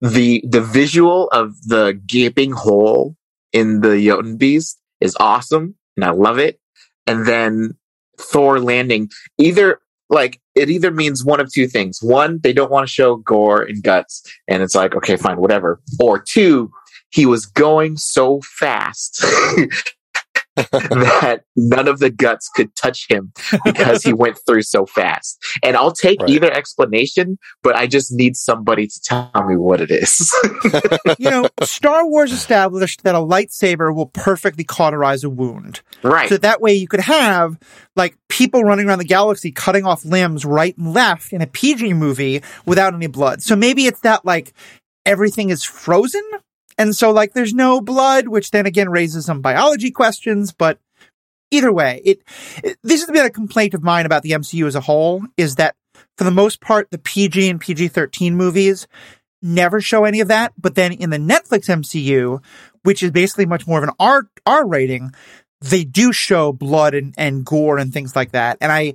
the 0.00 0.44
the 0.48 0.60
visual 0.60 1.28
of 1.30 1.60
the 1.62 2.00
gaping 2.06 2.52
hole 2.52 3.16
in 3.52 3.80
the 3.80 4.04
Jotun 4.04 4.36
beast 4.36 4.80
is 5.00 5.16
awesome 5.18 5.76
and 5.96 6.04
I 6.04 6.10
love 6.10 6.38
it. 6.38 6.60
And 7.06 7.26
then 7.26 7.76
Thor 8.18 8.60
landing 8.60 9.10
either 9.38 9.80
like 10.10 10.40
it 10.54 10.70
either 10.70 10.90
means 10.90 11.24
one 11.24 11.40
of 11.40 11.52
two 11.52 11.68
things. 11.68 12.00
One, 12.02 12.40
they 12.42 12.52
don't 12.52 12.70
want 12.70 12.86
to 12.86 12.92
show 12.92 13.16
gore 13.16 13.62
and 13.62 13.82
guts 13.82 14.22
and 14.48 14.62
it's 14.62 14.74
like 14.74 14.94
okay, 14.96 15.16
fine, 15.16 15.40
whatever. 15.40 15.80
Or 16.00 16.20
two, 16.20 16.70
he 17.10 17.26
was 17.26 17.46
going 17.46 17.96
so 17.96 18.40
fast 18.42 19.24
that 20.72 21.42
none 21.56 21.88
of 21.88 21.98
the 21.98 22.10
guts 22.10 22.48
could 22.54 22.74
touch 22.76 23.06
him 23.08 23.32
because 23.64 24.02
he 24.02 24.12
went 24.12 24.38
through 24.46 24.62
so 24.62 24.86
fast. 24.86 25.38
And 25.62 25.76
I'll 25.76 25.92
take 25.92 26.20
right. 26.20 26.30
either 26.30 26.52
explanation, 26.52 27.38
but 27.62 27.76
I 27.76 27.86
just 27.86 28.12
need 28.12 28.36
somebody 28.36 28.86
to 28.86 29.00
tell 29.02 29.44
me 29.46 29.56
what 29.56 29.80
it 29.80 29.90
is. 29.90 30.32
you 31.18 31.30
know, 31.30 31.48
Star 31.62 32.06
Wars 32.06 32.32
established 32.32 33.02
that 33.04 33.14
a 33.14 33.18
lightsaber 33.18 33.94
will 33.94 34.06
perfectly 34.06 34.64
cauterize 34.64 35.24
a 35.24 35.30
wound. 35.30 35.80
Right. 36.02 36.28
So 36.28 36.36
that 36.38 36.60
way 36.60 36.74
you 36.74 36.88
could 36.88 37.00
have 37.00 37.58
like 37.96 38.16
people 38.28 38.64
running 38.64 38.88
around 38.88 38.98
the 38.98 39.04
galaxy 39.04 39.50
cutting 39.50 39.84
off 39.84 40.04
limbs 40.04 40.44
right 40.44 40.76
and 40.76 40.92
left 40.92 41.32
in 41.32 41.42
a 41.42 41.46
PG 41.46 41.94
movie 41.94 42.42
without 42.66 42.94
any 42.94 43.06
blood. 43.06 43.42
So 43.42 43.56
maybe 43.56 43.86
it's 43.86 44.00
that 44.00 44.24
like 44.24 44.52
everything 45.04 45.50
is 45.50 45.64
frozen 45.64 46.22
and 46.78 46.96
so 46.96 47.10
like 47.10 47.34
there's 47.34 47.52
no 47.52 47.80
blood, 47.80 48.28
which 48.28 48.52
then 48.52 48.64
again 48.64 48.88
raises 48.88 49.26
some 49.26 49.42
biology 49.42 49.90
questions, 49.90 50.52
but 50.52 50.78
either 51.50 51.72
way, 51.72 52.00
it, 52.04 52.22
it 52.62 52.78
this 52.82 53.04
has 53.04 53.10
been 53.10 53.26
a 53.26 53.30
complaint 53.30 53.74
of 53.74 53.82
mine 53.82 54.06
about 54.06 54.22
the 54.22 54.30
MCU 54.30 54.66
as 54.66 54.74
a 54.74 54.80
whole 54.80 55.22
is 55.36 55.56
that 55.56 55.74
for 56.16 56.24
the 56.24 56.30
most 56.30 56.60
part, 56.60 56.90
the 56.90 56.98
PG 56.98 57.48
and 57.48 57.60
PG-13 57.60 58.32
movies 58.32 58.86
never 59.42 59.80
show 59.80 60.04
any 60.04 60.20
of 60.20 60.28
that. 60.28 60.52
But 60.58 60.74
then 60.74 60.92
in 60.92 61.10
the 61.10 61.18
Netflix 61.18 61.68
MCU, 61.68 62.42
which 62.82 63.02
is 63.02 63.10
basically 63.10 63.46
much 63.46 63.66
more 63.66 63.78
of 63.78 63.84
an 63.84 63.94
R, 63.98 64.28
R 64.46 64.66
rating, 64.66 65.12
they 65.60 65.84
do 65.84 66.12
show 66.12 66.52
blood 66.52 66.94
and, 66.94 67.14
and 67.16 67.44
gore 67.44 67.78
and 67.78 67.92
things 67.92 68.14
like 68.14 68.32
that. 68.32 68.58
And 68.60 68.70
I, 68.70 68.94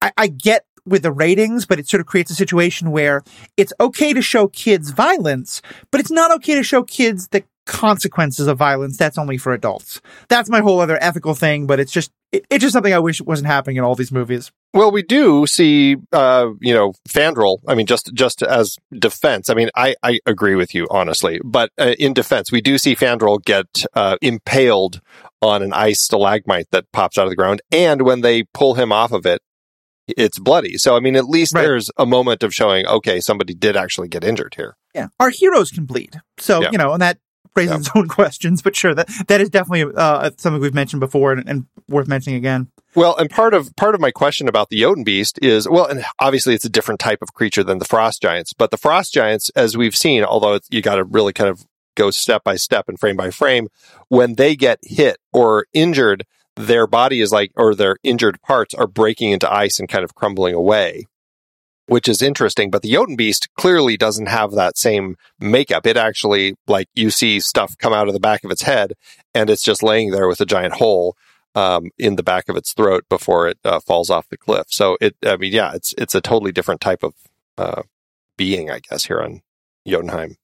I, 0.00 0.12
I 0.16 0.26
get 0.28 0.66
with 0.86 1.02
the 1.02 1.12
ratings, 1.12 1.66
but 1.66 1.78
it 1.78 1.88
sort 1.88 2.00
of 2.00 2.06
creates 2.06 2.30
a 2.30 2.34
situation 2.34 2.90
where 2.90 3.22
it's 3.56 3.72
okay 3.80 4.12
to 4.12 4.22
show 4.22 4.48
kids 4.48 4.90
violence, 4.90 5.60
but 5.90 6.00
it's 6.00 6.10
not 6.10 6.32
okay 6.36 6.54
to 6.54 6.62
show 6.62 6.82
kids 6.82 7.28
the 7.28 7.44
consequences 7.66 8.46
of 8.46 8.56
violence. 8.56 8.96
That's 8.96 9.18
only 9.18 9.38
for 9.38 9.52
adults. 9.52 10.00
That's 10.28 10.48
my 10.48 10.60
whole 10.60 10.78
other 10.80 11.02
ethical 11.02 11.34
thing, 11.34 11.66
but 11.66 11.80
it's 11.80 11.90
just, 11.90 12.12
it, 12.30 12.46
it's 12.48 12.62
just 12.62 12.72
something 12.72 12.94
I 12.94 13.00
wish 13.00 13.20
wasn't 13.20 13.48
happening 13.48 13.76
in 13.76 13.82
all 13.84 13.96
these 13.96 14.12
movies. 14.12 14.52
Well, 14.72 14.92
we 14.92 15.02
do 15.02 15.46
see, 15.46 15.96
uh, 16.12 16.50
you 16.60 16.74
know, 16.74 16.92
Fandral. 17.08 17.58
I 17.66 17.74
mean, 17.74 17.86
just 17.86 18.12
just 18.14 18.42
as 18.42 18.76
defense. 18.96 19.48
I 19.48 19.54
mean, 19.54 19.70
I, 19.74 19.94
I 20.02 20.20
agree 20.26 20.54
with 20.54 20.74
you 20.74 20.86
honestly, 20.90 21.40
but 21.42 21.70
uh, 21.78 21.94
in 21.98 22.12
defense, 22.12 22.52
we 22.52 22.60
do 22.60 22.78
see 22.78 22.94
Fandral 22.94 23.42
get 23.42 23.84
uh, 23.94 24.16
impaled 24.20 25.00
on 25.40 25.62
an 25.62 25.72
ice 25.72 26.02
stalagmite 26.02 26.70
that 26.72 26.90
pops 26.92 27.16
out 27.16 27.24
of 27.24 27.30
the 27.30 27.36
ground, 27.36 27.62
and 27.72 28.02
when 28.02 28.20
they 28.20 28.42
pull 28.42 28.74
him 28.74 28.92
off 28.92 29.12
of 29.12 29.24
it, 29.26 29.40
it's 30.08 30.38
bloody. 30.38 30.78
So, 30.78 30.96
I 30.96 31.00
mean, 31.00 31.16
at 31.16 31.26
least 31.26 31.54
right. 31.54 31.62
there's 31.62 31.90
a 31.96 32.06
moment 32.06 32.42
of 32.42 32.54
showing, 32.54 32.86
okay, 32.86 33.20
somebody 33.20 33.54
did 33.54 33.76
actually 33.76 34.08
get 34.08 34.24
injured 34.24 34.54
here. 34.54 34.76
Yeah. 34.94 35.08
Our 35.20 35.30
heroes 35.30 35.70
can 35.70 35.84
bleed. 35.84 36.20
So, 36.38 36.62
yeah. 36.62 36.70
you 36.72 36.78
know, 36.78 36.92
and 36.92 37.02
that 37.02 37.18
raises 37.54 37.72
yeah. 37.72 37.78
its 37.78 37.90
own 37.94 38.08
questions, 38.08 38.62
but 38.62 38.76
sure, 38.76 38.94
that, 38.94 39.08
that 39.28 39.40
is 39.40 39.50
definitely 39.50 39.92
uh, 39.96 40.30
something 40.36 40.60
we've 40.60 40.74
mentioned 40.74 41.00
before 41.00 41.32
and, 41.32 41.48
and, 41.48 41.66
worth 41.88 42.08
mentioning 42.08 42.36
again. 42.36 42.66
Well, 42.96 43.16
and 43.16 43.30
part 43.30 43.54
of, 43.54 43.74
part 43.76 43.94
of 43.94 44.00
my 44.00 44.10
question 44.10 44.48
about 44.48 44.70
the 44.70 44.80
Jotun 44.80 45.04
beast 45.04 45.38
is, 45.40 45.68
well, 45.68 45.86
and 45.86 46.04
obviously 46.18 46.52
it's 46.52 46.64
a 46.64 46.68
different 46.68 46.98
type 46.98 47.22
of 47.22 47.32
creature 47.32 47.62
than 47.62 47.78
the 47.78 47.84
frost 47.84 48.20
giants, 48.22 48.52
but 48.52 48.72
the 48.72 48.76
frost 48.76 49.12
giants, 49.12 49.50
as 49.54 49.76
we've 49.76 49.94
seen, 49.94 50.24
although 50.24 50.58
you 50.68 50.82
got 50.82 50.96
to 50.96 51.04
really 51.04 51.32
kind 51.32 51.48
of 51.48 51.64
go 51.94 52.10
step 52.10 52.42
by 52.42 52.56
step 52.56 52.88
and 52.88 52.98
frame 52.98 53.16
by 53.16 53.30
frame, 53.30 53.68
when 54.08 54.34
they 54.34 54.56
get 54.56 54.80
hit 54.82 55.18
or 55.32 55.66
injured, 55.72 56.24
their 56.56 56.86
body 56.86 57.20
is 57.20 57.32
like, 57.32 57.52
or 57.56 57.74
their 57.74 57.96
injured 58.02 58.40
parts 58.42 58.74
are 58.74 58.86
breaking 58.86 59.30
into 59.30 59.52
ice 59.52 59.78
and 59.78 59.88
kind 59.88 60.04
of 60.04 60.14
crumbling 60.14 60.54
away, 60.54 61.06
which 61.86 62.08
is 62.08 62.22
interesting. 62.22 62.70
But 62.70 62.82
the 62.82 62.92
Jotun 62.92 63.16
beast 63.16 63.48
clearly 63.56 63.96
doesn't 63.96 64.26
have 64.26 64.52
that 64.52 64.76
same 64.76 65.16
makeup. 65.38 65.86
It 65.86 65.96
actually, 65.96 66.56
like, 66.66 66.88
you 66.94 67.10
see 67.10 67.40
stuff 67.40 67.76
come 67.78 67.92
out 67.92 68.08
of 68.08 68.14
the 68.14 68.20
back 68.20 68.42
of 68.44 68.50
its 68.50 68.62
head 68.62 68.94
and 69.34 69.48
it's 69.50 69.62
just 69.62 69.82
laying 69.82 70.10
there 70.10 70.28
with 70.28 70.40
a 70.40 70.46
giant 70.46 70.74
hole. 70.74 71.16
Um, 71.54 71.88
in 71.96 72.16
the 72.16 72.22
back 72.22 72.50
of 72.50 72.56
its 72.56 72.74
throat 72.74 73.04
before 73.08 73.48
it 73.48 73.56
uh, 73.64 73.80
falls 73.80 74.10
off 74.10 74.28
the 74.28 74.36
cliff. 74.36 74.66
So 74.68 74.98
it, 75.00 75.16
I 75.24 75.38
mean, 75.38 75.54
yeah, 75.54 75.72
it's 75.72 75.94
it's 75.96 76.14
a 76.14 76.20
totally 76.20 76.52
different 76.52 76.82
type 76.82 77.02
of 77.02 77.14
uh, 77.56 77.80
being, 78.36 78.70
I 78.70 78.80
guess, 78.80 79.06
here 79.06 79.22
on 79.22 79.40
Jotunheim. 79.86 80.36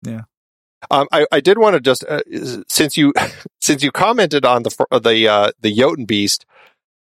Yeah. 0.00 0.22
Um, 0.90 1.06
I, 1.12 1.26
I, 1.32 1.40
did 1.40 1.58
want 1.58 1.74
to 1.74 1.80
just 1.80 2.04
uh, 2.04 2.20
since 2.68 2.96
you 2.96 3.12
since 3.60 3.82
you 3.82 3.90
commented 3.90 4.44
on 4.44 4.62
the 4.62 5.00
the 5.02 5.28
uh, 5.28 5.52
the 5.60 5.74
Jotun 5.74 6.04
beast 6.04 6.44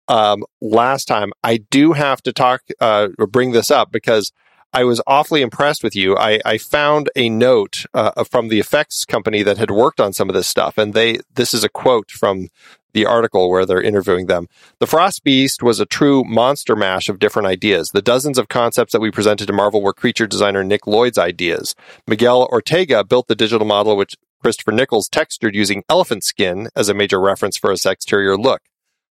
um, 0.09 0.45
last 0.61 1.07
time, 1.07 1.33
I 1.43 1.59
do 1.59 1.93
have 1.93 2.23
to 2.23 2.33
talk 2.33 2.63
uh, 2.81 3.09
or 3.19 3.27
bring 3.27 3.53
this 3.53 3.71
up 3.71 3.91
because 3.91 4.33
I 4.73 4.85
was 4.85 5.01
awfully 5.07 5.43
impressed 5.43 5.83
with 5.83 5.97
you. 5.97 6.17
I, 6.17 6.41
I 6.45 6.59
found 6.59 7.09
a 7.17 7.29
note 7.29 7.87
uh, 7.95 8.25
from 8.25 8.49
the 8.49 8.61
effects 8.61 9.05
company 9.05 9.43
that 9.43 9.59
had 9.59 9.71
worked 9.71 10.01
on 10.01 10.13
some 10.13 10.29
of 10.29 10.35
this 10.35 10.47
stuff, 10.47 10.77
and 10.79 10.95
they 10.95 11.21
this 11.35 11.55
is 11.55 11.65
a 11.65 11.69
quote 11.69 12.11
from 12.11 12.49
the 12.97 13.07
article 13.07 13.51
where 13.51 13.67
they're 13.67 13.81
interviewing 13.81 14.27
them. 14.27 14.49
The 14.81 14.87
Frost 14.87 15.23
Beast 15.23 15.63
was 15.63 15.79
a 15.79 15.87
true 15.87 16.25
monster 16.25 16.75
mash 16.75 17.11
of 17.11 17.19
different 17.19 17.47
ideas. 17.47 17.91
The 17.91 18.01
dozens 18.01 18.39
of 18.39 18.49
concepts 18.49 18.93
that 18.93 19.03
we 19.03 19.11
presented 19.11 19.47
to 19.47 19.53
Marvel 19.53 19.83
were 19.83 19.93
creature 19.93 20.27
designer 20.27 20.65
Nick 20.65 20.87
Lloyd's 20.87 21.19
ideas. 21.19 21.75
Miguel 22.07 22.49
Ortega 22.51 23.05
built 23.05 23.29
the 23.29 23.35
digital 23.35 23.67
model, 23.67 23.99
which 23.99 24.17
Christopher 24.43 24.73
Nichols 24.73 25.11
textured 25.11 25.55
using 25.55 25.85
elephant 25.91 26.25
skin 26.25 26.71
as 26.75 26.89
a 26.89 26.95
major 26.95 27.21
reference 27.21 27.59
for 27.59 27.71
its 27.71 27.85
exterior 27.85 28.39
look. 28.39 28.63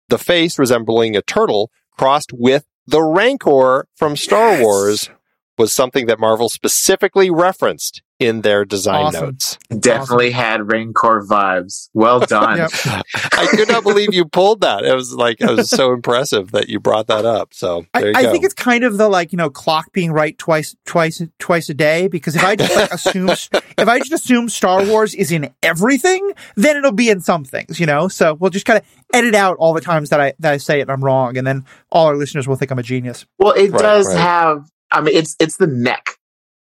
The 0.09 0.17
face 0.17 0.57
resembling 0.57 1.15
a 1.15 1.21
turtle 1.21 1.69
crossed 1.95 2.33
with 2.33 2.65
the 2.87 3.03
Rancor 3.03 3.87
from 3.95 4.15
Star 4.15 4.53
yes. 4.53 4.63
Wars 4.63 5.09
was 5.57 5.73
something 5.73 6.05
that 6.07 6.19
Marvel 6.19 6.49
specifically 6.49 7.29
referenced 7.29 8.01
in 8.19 8.41
their 8.41 8.65
design 8.65 9.05
awesome. 9.05 9.25
notes. 9.25 9.59
Definitely 9.79 10.29
awesome. 10.29 10.39
had 10.39 10.71
Rancor 10.71 11.23
vibes. 11.29 11.89
Well 11.93 12.19
done. 12.27 12.61
I 12.61 13.47
could 13.51 13.67
not 13.67 13.83
believe 13.83 14.13
you 14.13 14.25
pulled 14.25 14.61
that. 14.61 14.85
It 14.85 14.93
was 14.93 15.13
like 15.13 15.39
it 15.39 15.49
was 15.49 15.69
so 15.69 15.93
impressive 15.93 16.51
that 16.51 16.69
you 16.69 16.79
brought 16.79 17.07
that 17.07 17.25
up. 17.25 17.53
So 17.53 17.85
I, 17.93 18.13
I, 18.15 18.31
think 18.31 18.43
it's 18.43 18.53
kind 18.53 18.83
of 18.83 18.97
the 18.97 19.07
like 19.07 19.31
you 19.31 19.37
know 19.37 19.49
clock 19.49 19.93
being 19.93 20.11
right 20.11 20.37
twice 20.37 20.75
twice 20.85 21.21
twice 21.37 21.69
a 21.69 21.73
day 21.73 22.07
because 22.07 22.35
if 22.35 22.43
I 22.43 22.55
just 22.55 22.75
like 22.75 22.91
assume 22.91 23.29
if 23.77 23.87
I 23.87 23.99
just 23.99 24.11
assume 24.11 24.49
Star 24.49 24.83
Wars 24.85 25.13
is 25.13 25.31
in 25.31 25.53
everything, 25.61 26.31
then 26.55 26.77
it'll 26.77 26.91
be 26.91 27.09
in 27.09 27.21
some 27.21 27.43
things. 27.43 27.79
You 27.79 27.85
know, 27.85 28.07
so 28.07 28.33
we'll 28.33 28.51
just 28.51 28.65
kind 28.65 28.79
of 28.79 28.85
edit 29.13 29.35
out 29.35 29.57
all 29.57 29.73
the 29.73 29.81
times 29.81 30.09
that 30.09 30.19
I 30.19 30.33
that 30.39 30.53
I 30.53 30.57
say 30.57 30.79
it 30.79 30.83
and 30.83 30.91
I'm 30.91 31.03
wrong, 31.03 31.37
and 31.37 31.45
then 31.45 31.65
all 31.91 32.07
our 32.07 32.15
listeners 32.15 32.47
will 32.47 32.55
think 32.55 32.71
I'm 32.71 32.79
a 32.79 32.83
genius. 32.83 33.25
Well, 33.37 33.53
it 33.53 33.71
right, 33.71 33.81
does 33.81 34.07
right. 34.07 34.17
have. 34.17 34.71
I 34.91 35.01
mean, 35.01 35.15
it's 35.15 35.35
it's 35.39 35.57
the 35.57 35.67
neck 35.67 36.17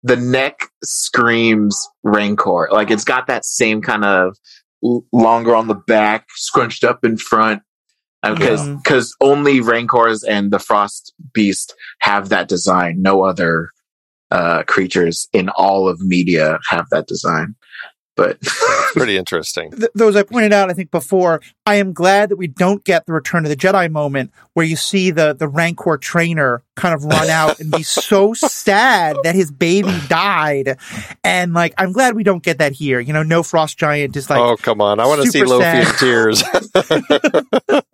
the 0.05 0.15
neck 0.15 0.69
screams 0.83 1.89
Rancor. 2.03 2.69
Like 2.71 2.91
it's 2.91 3.03
got 3.03 3.25
that 3.27 3.43
same 3.43 3.81
kind 3.81 4.05
of 4.05 4.37
longer 5.11 5.55
on 5.55 5.67
the 5.67 5.73
back, 5.73 6.27
scrunched 6.35 6.83
up 6.83 7.03
in 7.03 7.17
front. 7.17 7.63
because 8.21 8.67
Yeah. 8.67 8.75
because 8.83 9.15
only 9.19 9.61
Rancors 9.61 10.23
and 10.23 10.51
the 10.51 10.59
Frost 10.59 11.13
Beast 11.33 11.73
have 12.01 12.29
that 12.29 12.47
design. 12.47 13.01
No 13.01 13.23
other 13.23 13.71
uh, 14.29 14.63
creatures 14.63 15.27
in 15.33 15.49
all 15.49 15.87
of 15.87 15.99
media 16.01 16.59
have 16.69 16.85
that 16.91 17.07
design. 17.07 17.55
But 18.15 18.41
Pretty 18.93 19.17
interesting. 19.17 19.71
th- 19.71 19.91
those 19.93 20.15
I 20.15 20.23
pointed 20.23 20.53
out, 20.53 20.69
I 20.69 20.73
think 20.73 20.89
before, 20.89 21.41
I 21.65 21.75
am 21.75 21.93
glad 21.93 22.29
that 22.29 22.37
we 22.37 22.47
don't 22.47 22.83
get 22.83 23.05
the 23.05 23.13
Return 23.13 23.43
of 23.45 23.49
the 23.49 23.57
Jedi 23.57 23.91
moment 23.91 24.31
where 24.53 24.65
you 24.65 24.75
see 24.75 25.11
the 25.11 25.33
the 25.33 25.47
Rancor 25.47 25.97
trainer 25.97 26.63
kind 26.75 26.93
of 26.93 27.03
run 27.03 27.29
out 27.29 27.59
and 27.59 27.71
be 27.71 27.83
so 27.83 28.33
sad 28.33 29.17
that 29.23 29.35
his 29.35 29.51
baby 29.51 29.93
died, 30.07 30.77
and 31.23 31.53
like 31.53 31.73
I'm 31.77 31.91
glad 31.91 32.15
we 32.15 32.23
don't 32.23 32.43
get 32.43 32.59
that 32.59 32.71
here. 32.71 32.99
You 32.99 33.13
know, 33.13 33.23
no 33.23 33.43
Frost 33.43 33.77
Giant 33.77 34.15
is 34.15 34.29
like 34.29 34.39
oh, 34.39 34.55
come 34.57 34.81
on. 34.81 34.99
I 34.99 35.05
want 35.05 35.21
to 35.23 35.31
see 35.31 35.39
super 35.39 35.51
Laufey 35.51 35.85
in 35.85 35.95
tears. 35.97 36.43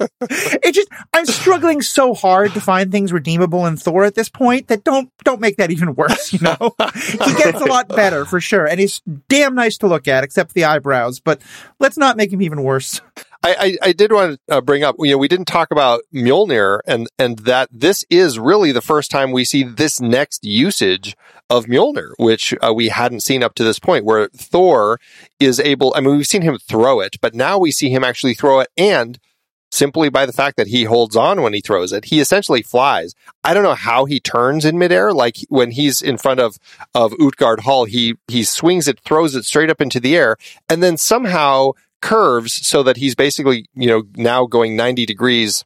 it 0.29 0.73
just 0.73 0.87
I'm 1.13 1.25
struggling 1.25 1.81
so 1.81 2.13
hard 2.13 2.53
to 2.53 2.61
find 2.61 2.91
things 2.91 3.11
redeemable 3.11 3.65
in 3.65 3.77
Thor 3.77 4.05
at 4.05 4.15
this 4.15 4.29
point 4.29 4.67
that 4.67 4.83
don't 4.83 5.11
don't 5.23 5.41
make 5.41 5.57
that 5.57 5.71
even 5.71 5.95
worse, 5.95 6.33
you 6.33 6.39
know. 6.39 6.55
he 6.95 7.17
gets 7.17 7.61
a 7.61 7.65
lot 7.65 7.89
better 7.89 8.25
for 8.25 8.39
sure, 8.39 8.65
and 8.65 8.79
he's 8.79 9.01
damn 9.29 9.55
nice 9.55 9.77
to 9.79 9.87
look 9.87 10.07
at, 10.07 10.23
except 10.23 10.53
the 10.53 10.65
eyebrows. 10.65 11.19
But 11.19 11.41
let's 11.79 11.97
not 11.97 12.17
make 12.17 12.31
him 12.31 12.41
even 12.41 12.63
worse. 12.63 13.01
I, 13.43 13.77
I, 13.81 13.89
I 13.89 13.91
did 13.93 14.11
want 14.11 14.39
to 14.47 14.57
uh, 14.57 14.61
bring 14.61 14.83
up, 14.83 14.95
you 14.99 15.11
know, 15.11 15.17
we 15.17 15.27
didn't 15.27 15.47
talk 15.47 15.71
about 15.71 16.01
Mjolnir 16.13 16.79
and, 16.85 17.07
and 17.17 17.39
that 17.39 17.69
this 17.71 18.05
is 18.09 18.37
really 18.37 18.71
the 18.71 18.81
first 18.81 19.09
time 19.09 19.31
we 19.31 19.45
see 19.45 19.63
this 19.63 19.99
next 19.99 20.43
usage 20.43 21.15
of 21.49 21.65
Mjolnir, 21.65 22.11
which 22.19 22.53
uh, 22.61 22.71
we 22.73 22.89
hadn't 22.89 23.21
seen 23.21 23.41
up 23.41 23.55
to 23.55 23.63
this 23.63 23.79
point, 23.79 24.05
where 24.05 24.29
Thor 24.29 24.99
is 25.39 25.59
able, 25.59 25.91
I 25.95 26.01
mean, 26.01 26.17
we've 26.17 26.27
seen 26.27 26.43
him 26.43 26.59
throw 26.59 26.99
it, 26.99 27.15
but 27.19 27.33
now 27.33 27.57
we 27.57 27.71
see 27.71 27.89
him 27.89 28.03
actually 28.03 28.35
throw 28.35 28.59
it 28.59 28.69
and 28.77 29.19
simply 29.71 30.09
by 30.09 30.25
the 30.25 30.33
fact 30.33 30.57
that 30.57 30.67
he 30.67 30.83
holds 30.83 31.15
on 31.15 31.41
when 31.41 31.53
he 31.53 31.61
throws 31.61 31.91
it, 31.91 32.05
he 32.05 32.19
essentially 32.19 32.61
flies. 32.61 33.15
I 33.43 33.53
don't 33.53 33.63
know 33.63 33.73
how 33.73 34.05
he 34.05 34.19
turns 34.19 34.65
in 34.65 34.77
midair. 34.77 35.13
Like 35.13 35.37
when 35.49 35.71
he's 35.71 36.01
in 36.01 36.17
front 36.17 36.39
of, 36.39 36.57
of 36.93 37.13
Utgard 37.19 37.61
Hall, 37.61 37.85
he, 37.85 38.15
he 38.27 38.43
swings 38.43 38.87
it, 38.87 38.99
throws 38.99 39.35
it 39.35 39.45
straight 39.45 39.69
up 39.69 39.81
into 39.81 39.99
the 39.99 40.15
air 40.15 40.35
and 40.69 40.83
then 40.83 40.97
somehow 40.97 41.71
curves 42.01 42.67
so 42.67 42.83
that 42.83 42.97
he's 42.97 43.15
basically, 43.15 43.67
you 43.73 43.87
know, 43.87 44.03
now 44.15 44.45
going 44.45 44.75
90 44.75 45.05
degrees 45.05 45.63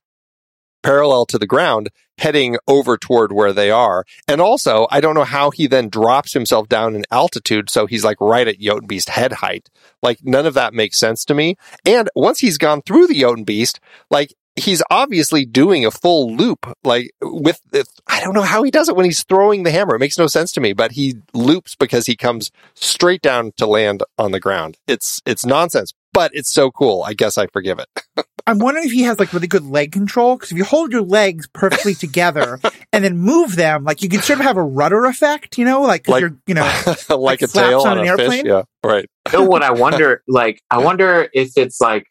parallel 0.85 1.25
to 1.25 1.39
the 1.39 1.47
ground, 1.47 1.89
heading 2.19 2.57
over 2.67 2.95
toward 2.95 3.31
where 3.31 3.51
they 3.51 3.71
are. 3.71 4.05
And 4.27 4.39
also, 4.39 4.85
I 4.91 5.01
don't 5.01 5.15
know 5.15 5.23
how 5.23 5.49
he 5.49 5.65
then 5.65 5.89
drops 5.89 6.33
himself 6.33 6.69
down 6.69 6.95
in 6.95 7.05
altitude 7.11 7.71
so 7.71 7.87
he's 7.87 8.05
like 8.05 8.21
right 8.21 8.47
at 8.47 8.59
Jotun 8.59 8.85
Beast 8.85 9.09
head 9.09 9.33
height. 9.33 9.67
Like 10.03 10.19
none 10.23 10.45
of 10.45 10.53
that 10.53 10.75
makes 10.75 10.99
sense 10.99 11.25
to 11.25 11.33
me. 11.33 11.55
And 11.85 12.07
once 12.15 12.39
he's 12.39 12.59
gone 12.59 12.83
through 12.83 13.07
the 13.07 13.19
Jotun 13.19 13.45
Beast, 13.45 13.79
like 14.11 14.35
he's 14.55 14.83
obviously 14.91 15.43
doing 15.43 15.87
a 15.87 15.91
full 15.91 16.35
loop, 16.35 16.71
like 16.83 17.09
with, 17.19 17.59
I 18.07 18.21
don't 18.21 18.35
know 18.35 18.41
how 18.43 18.61
he 18.61 18.69
does 18.69 18.87
it 18.87 18.95
when 18.95 19.05
he's 19.05 19.23
throwing 19.23 19.63
the 19.63 19.71
hammer. 19.71 19.95
It 19.95 19.99
makes 19.99 20.19
no 20.19 20.27
sense 20.27 20.51
to 20.53 20.61
me, 20.61 20.73
but 20.73 20.91
he 20.91 21.15
loops 21.33 21.75
because 21.75 22.05
he 22.05 22.15
comes 22.15 22.51
straight 22.75 23.23
down 23.23 23.53
to 23.57 23.65
land 23.65 24.03
on 24.19 24.31
the 24.31 24.39
ground. 24.39 24.77
It's, 24.87 25.19
it's 25.25 25.45
nonsense, 25.45 25.93
but 26.15 26.31
it's 26.33 26.51
so 26.51 26.71
cool. 26.71 27.03
I 27.03 27.13
guess 27.13 27.37
I 27.37 27.45
forgive 27.47 27.77
it. 27.79 27.87
I'm 28.47 28.59
wondering 28.59 28.85
if 28.85 28.91
he 28.91 29.01
has 29.03 29.19
like 29.19 29.33
really 29.33 29.47
good 29.47 29.63
leg 29.65 29.91
control 29.91 30.35
because 30.35 30.51
if 30.51 30.57
you 30.57 30.63
hold 30.63 30.91
your 30.91 31.01
legs 31.01 31.47
perfectly 31.47 31.93
together 32.05 32.59
and 32.93 33.03
then 33.03 33.17
move 33.17 33.55
them, 33.55 33.83
like 33.83 34.01
you 34.03 34.09
can 34.09 34.21
sort 34.21 34.39
of 34.39 34.45
have 34.45 34.57
a 34.57 34.63
rudder 34.63 35.05
effect, 35.05 35.57
you 35.57 35.65
know, 35.65 35.81
like, 35.81 36.03
'cause 36.05 36.11
Like- 36.13 36.21
you're, 36.21 36.37
you 36.47 36.53
know, 36.55 36.61
like, 37.09 37.09
Like 37.09 37.41
a 37.43 37.47
tail 37.47 37.81
on 37.81 37.87
on, 37.87 37.97
an 37.99 38.05
a 38.05 38.07
airplane? 38.07 38.29
fish. 38.43 38.45
Yeah, 38.45 38.63
right. 38.83 39.09
you 39.33 39.39
know 39.39 39.45
what 39.45 39.63
I 39.63 39.71
wonder, 39.71 40.23
like, 40.27 40.61
I 40.71 40.77
wonder 40.79 41.27
if 41.33 41.51
it's 41.57 41.81
like 41.81 42.05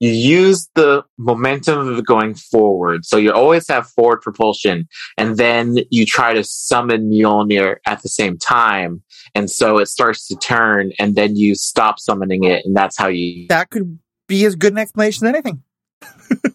you 0.00 0.10
use 0.10 0.68
the 0.74 1.04
momentum 1.18 1.88
of 1.88 2.04
going 2.04 2.34
forward. 2.34 3.04
So 3.04 3.16
you 3.16 3.32
always 3.32 3.68
have 3.68 3.88
forward 3.88 4.22
propulsion 4.22 4.88
and 5.16 5.36
then 5.36 5.78
you 5.90 6.04
try 6.04 6.34
to 6.34 6.44
summon 6.44 7.10
Mjolnir 7.10 7.76
at 7.86 8.02
the 8.02 8.08
same 8.08 8.38
time. 8.38 9.02
And 9.34 9.50
so 9.50 9.78
it 9.78 9.86
starts 9.86 10.26
to 10.28 10.36
turn 10.36 10.92
and 10.98 11.14
then 11.14 11.36
you 11.36 11.54
stop 11.54 11.98
summoning 11.98 12.44
it. 12.44 12.64
And 12.64 12.76
that's 12.76 12.98
how 12.98 13.08
you, 13.08 13.46
that 13.48 13.70
could 13.70 13.98
be 14.26 14.44
as 14.44 14.56
good 14.56 14.72
an 14.72 14.78
explanation 14.78 15.26
as 15.26 15.34
anything. 15.34 15.62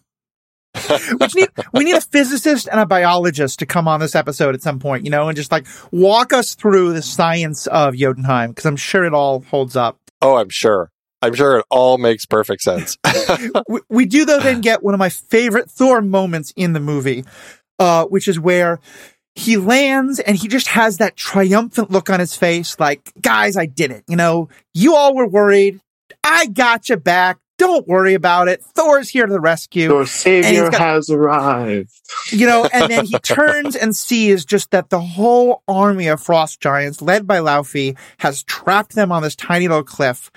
we 1.18 1.26
need 1.34 1.48
we 1.72 1.84
need 1.84 1.96
a 1.96 2.00
physicist 2.00 2.68
and 2.70 2.78
a 2.78 2.86
biologist 2.86 3.58
to 3.58 3.66
come 3.66 3.88
on 3.88 3.98
this 4.00 4.14
episode 4.14 4.54
at 4.54 4.62
some 4.62 4.78
point, 4.78 5.04
you 5.04 5.10
know, 5.10 5.28
and 5.28 5.36
just 5.36 5.50
like 5.50 5.66
walk 5.90 6.32
us 6.32 6.54
through 6.54 6.92
the 6.92 7.02
science 7.02 7.66
of 7.66 7.96
Jotunheim 7.96 8.50
because 8.50 8.66
I'm 8.66 8.76
sure 8.76 9.04
it 9.04 9.12
all 9.12 9.40
holds 9.40 9.76
up. 9.76 9.98
Oh, 10.22 10.36
I'm 10.36 10.48
sure. 10.48 10.92
I'm 11.22 11.34
sure 11.34 11.58
it 11.58 11.66
all 11.70 11.98
makes 11.98 12.24
perfect 12.26 12.62
sense. 12.62 12.96
we, 13.68 13.80
we 13.88 14.06
do 14.06 14.24
though 14.24 14.40
then 14.40 14.60
get 14.60 14.82
one 14.82 14.94
of 14.94 14.98
my 14.98 15.08
favorite 15.10 15.70
Thor 15.70 16.00
moments 16.00 16.52
in 16.56 16.72
the 16.72 16.80
movie, 16.80 17.24
uh, 17.78 18.04
which 18.06 18.26
is 18.28 18.38
where 18.40 18.80
he 19.34 19.56
lands 19.56 20.18
and 20.18 20.36
he 20.36 20.48
just 20.48 20.68
has 20.68 20.98
that 20.98 21.16
triumphant 21.16 21.90
look 21.90 22.10
on 22.10 22.20
his 22.20 22.34
face, 22.36 22.78
like, 22.80 23.12
guys, 23.20 23.56
I 23.56 23.66
did 23.66 23.90
it. 23.90 24.04
You 24.08 24.16
know, 24.16 24.48
you 24.74 24.94
all 24.96 25.14
were 25.14 25.26
worried. 25.26 25.80
I 26.24 26.46
got 26.46 26.88
you 26.88 26.96
back. 26.96 27.38
Don't 27.58 27.86
worry 27.86 28.14
about 28.14 28.48
it. 28.48 28.62
Thor's 28.62 29.10
here 29.10 29.26
to 29.26 29.32
the 29.32 29.40
rescue. 29.40 29.90
your 29.90 30.06
savior 30.06 30.62
he's 30.62 30.70
got- 30.70 30.80
has 30.80 31.10
arrived. 31.10 31.90
you 32.30 32.46
know, 32.46 32.66
and 32.72 32.90
then 32.90 33.04
he 33.04 33.18
turns 33.18 33.76
and 33.76 33.94
sees 33.94 34.46
just 34.46 34.70
that 34.70 34.88
the 34.88 35.00
whole 35.00 35.62
army 35.68 36.06
of 36.06 36.22
frost 36.22 36.60
giants, 36.60 37.02
led 37.02 37.26
by 37.26 37.38
Laufey, 37.38 37.98
has 38.18 38.42
trapped 38.44 38.94
them 38.94 39.12
on 39.12 39.22
this 39.22 39.36
tiny 39.36 39.68
little 39.68 39.84
cliff. 39.84 40.30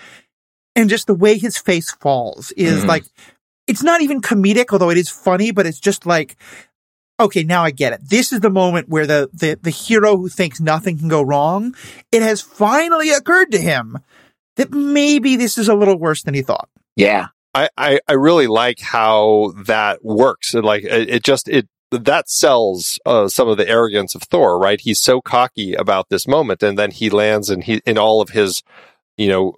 And 0.75 0.89
just 0.89 1.07
the 1.07 1.13
way 1.13 1.37
his 1.37 1.57
face 1.57 1.91
falls 1.91 2.51
is 2.57 2.83
Mhm. 2.83 2.87
like, 2.87 3.05
it's 3.67 3.83
not 3.83 4.01
even 4.01 4.21
comedic, 4.21 4.65
although 4.71 4.89
it 4.89 4.97
is 4.97 5.09
funny, 5.09 5.51
but 5.51 5.65
it's 5.65 5.79
just 5.79 6.05
like, 6.05 6.35
okay, 7.19 7.43
now 7.43 7.63
I 7.63 7.71
get 7.71 7.93
it. 7.93 8.01
This 8.09 8.31
is 8.31 8.39
the 8.39 8.49
moment 8.49 8.89
where 8.89 9.05
the, 9.05 9.29
the, 9.33 9.57
the 9.61 9.69
hero 9.69 10.17
who 10.17 10.29
thinks 10.29 10.59
nothing 10.59 10.97
can 10.97 11.07
go 11.07 11.21
wrong, 11.21 11.75
it 12.11 12.21
has 12.21 12.41
finally 12.41 13.11
occurred 13.11 13.51
to 13.51 13.59
him 13.59 13.99
that 14.57 14.71
maybe 14.71 15.35
this 15.35 15.57
is 15.57 15.67
a 15.69 15.75
little 15.75 15.97
worse 15.97 16.23
than 16.23 16.33
he 16.33 16.41
thought. 16.41 16.69
Yeah. 16.95 17.27
I, 17.55 17.69
I, 17.77 17.99
I 18.07 18.13
really 18.13 18.47
like 18.47 18.79
how 18.79 19.53
that 19.65 20.03
works. 20.03 20.55
It, 20.55 20.63
Like 20.63 20.83
it, 20.83 21.09
it 21.09 21.23
just 21.23 21.47
it 21.47 21.67
that 21.91 22.27
sells 22.27 22.99
uh, 23.05 23.27
some 23.27 23.47
of 23.47 23.57
the 23.57 23.69
arrogance 23.69 24.15
of 24.15 24.23
Thor, 24.23 24.57
right? 24.57 24.81
He's 24.81 24.99
so 24.99 25.21
cocky 25.21 25.75
about 25.75 26.09
this 26.09 26.27
moment, 26.27 26.63
and 26.63 26.77
then 26.79 26.89
he 26.89 27.11
lands 27.11 27.51
and 27.51 27.63
he 27.63 27.81
in 27.85 27.99
all 27.99 28.19
of 28.21 28.29
his, 28.29 28.63
you 29.15 29.27
know, 29.27 29.53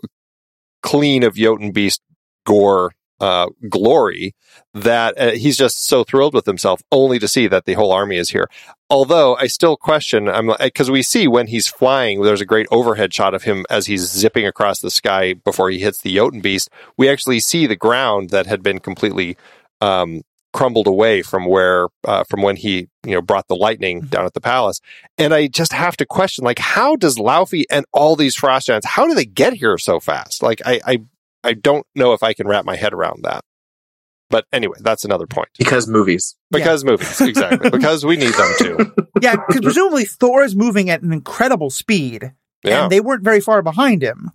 clean 0.85 1.23
of 1.23 1.35
Jotun 1.35 1.71
Beast 1.71 2.01
gore 2.45 2.93
uh, 3.19 3.47
glory 3.69 4.35
that 4.73 5.19
uh, 5.19 5.31
he's 5.31 5.57
just 5.57 5.85
so 5.85 6.03
thrilled 6.03 6.33
with 6.33 6.45
himself, 6.45 6.81
only 6.91 7.17
to 7.17 7.27
see 7.27 7.47
that 7.47 7.65
the 7.65 7.73
whole 7.73 7.91
army 7.91 8.17
is 8.17 8.29
here. 8.29 8.47
Although 8.89 9.35
I 9.37 9.47
still 9.47 9.77
question, 9.77 10.29
I'm 10.29 10.51
because 10.59 10.91
we 10.91 11.01
see 11.01 11.27
when 11.27 11.47
he's 11.47 11.67
flying, 11.67 12.21
there's 12.21 12.41
a 12.41 12.45
great 12.45 12.67
overhead 12.69 13.13
shot 13.13 13.33
of 13.33 13.43
him 13.43 13.65
as 13.69 13.87
he's 13.87 14.01
zipping 14.01 14.45
across 14.45 14.79
the 14.79 14.91
sky 14.91 15.33
before 15.33 15.71
he 15.71 15.79
hits 15.79 16.01
the 16.01 16.13
Jotun 16.13 16.41
Beast. 16.41 16.69
We 16.97 17.09
actually 17.09 17.39
see 17.39 17.65
the 17.65 17.75
ground 17.75 18.29
that 18.29 18.45
had 18.45 18.61
been 18.61 18.79
completely 18.79 19.37
um, 19.81 20.21
crumbled 20.55 20.87
away 20.87 21.21
from 21.21 21.45
where 21.45 21.89
uh, 22.05 22.23
from 22.23 22.41
when 22.41 22.55
he 22.55 22.87
you 23.05 23.11
know 23.11 23.21
brought 23.21 23.47
the 23.49 23.55
lightning 23.55 23.99
down 23.99 24.25
at 24.25 24.33
the 24.33 24.39
palace. 24.41 24.79
And 25.17 25.33
I 25.33 25.47
just 25.47 25.73
have 25.73 25.97
to 25.97 26.05
question, 26.05 26.45
like, 26.45 26.59
how 26.59 26.95
does 26.95 27.17
Laufey 27.17 27.65
and 27.69 27.85
all 27.91 28.15
these 28.15 28.35
frost 28.35 28.67
giants, 28.67 28.87
how 28.87 29.05
do 29.05 29.13
they 29.13 29.25
get 29.25 29.53
here 29.53 29.77
so 29.77 29.99
fast? 29.99 30.41
Like, 30.41 30.61
I, 30.65 30.79
I 30.85 30.97
I 31.43 31.53
don't 31.53 31.85
know 31.93 32.13
if 32.13 32.23
I 32.23 32.33
can 32.33 32.47
wrap 32.47 32.63
my 32.63 32.77
head 32.77 32.93
around 32.93 33.23
that. 33.25 33.43
But 34.29 34.45
anyway, 34.53 34.77
that's 34.79 35.03
another 35.05 35.27
point. 35.27 35.49
Because 35.59 35.87
movies. 35.87 36.35
Because 36.49 36.83
movies, 36.83 37.21
exactly. 37.21 37.69
because 37.69 38.05
we 38.05 38.15
need 38.17 38.33
them 38.33 38.53
too. 38.57 38.91
Yeah, 39.21 39.37
because 39.37 39.61
presumably 39.61 40.03
Thor 40.03 40.43
is 40.43 40.57
moving 40.57 40.89
at 40.89 41.01
an 41.01 41.13
incredible 41.13 41.69
speed. 41.69 42.33
Yeah. 42.63 42.83
and 42.83 42.91
they 42.91 42.99
weren't 42.99 43.23
very 43.23 43.39
far 43.39 43.61
behind 43.61 44.01
him. 44.01 44.31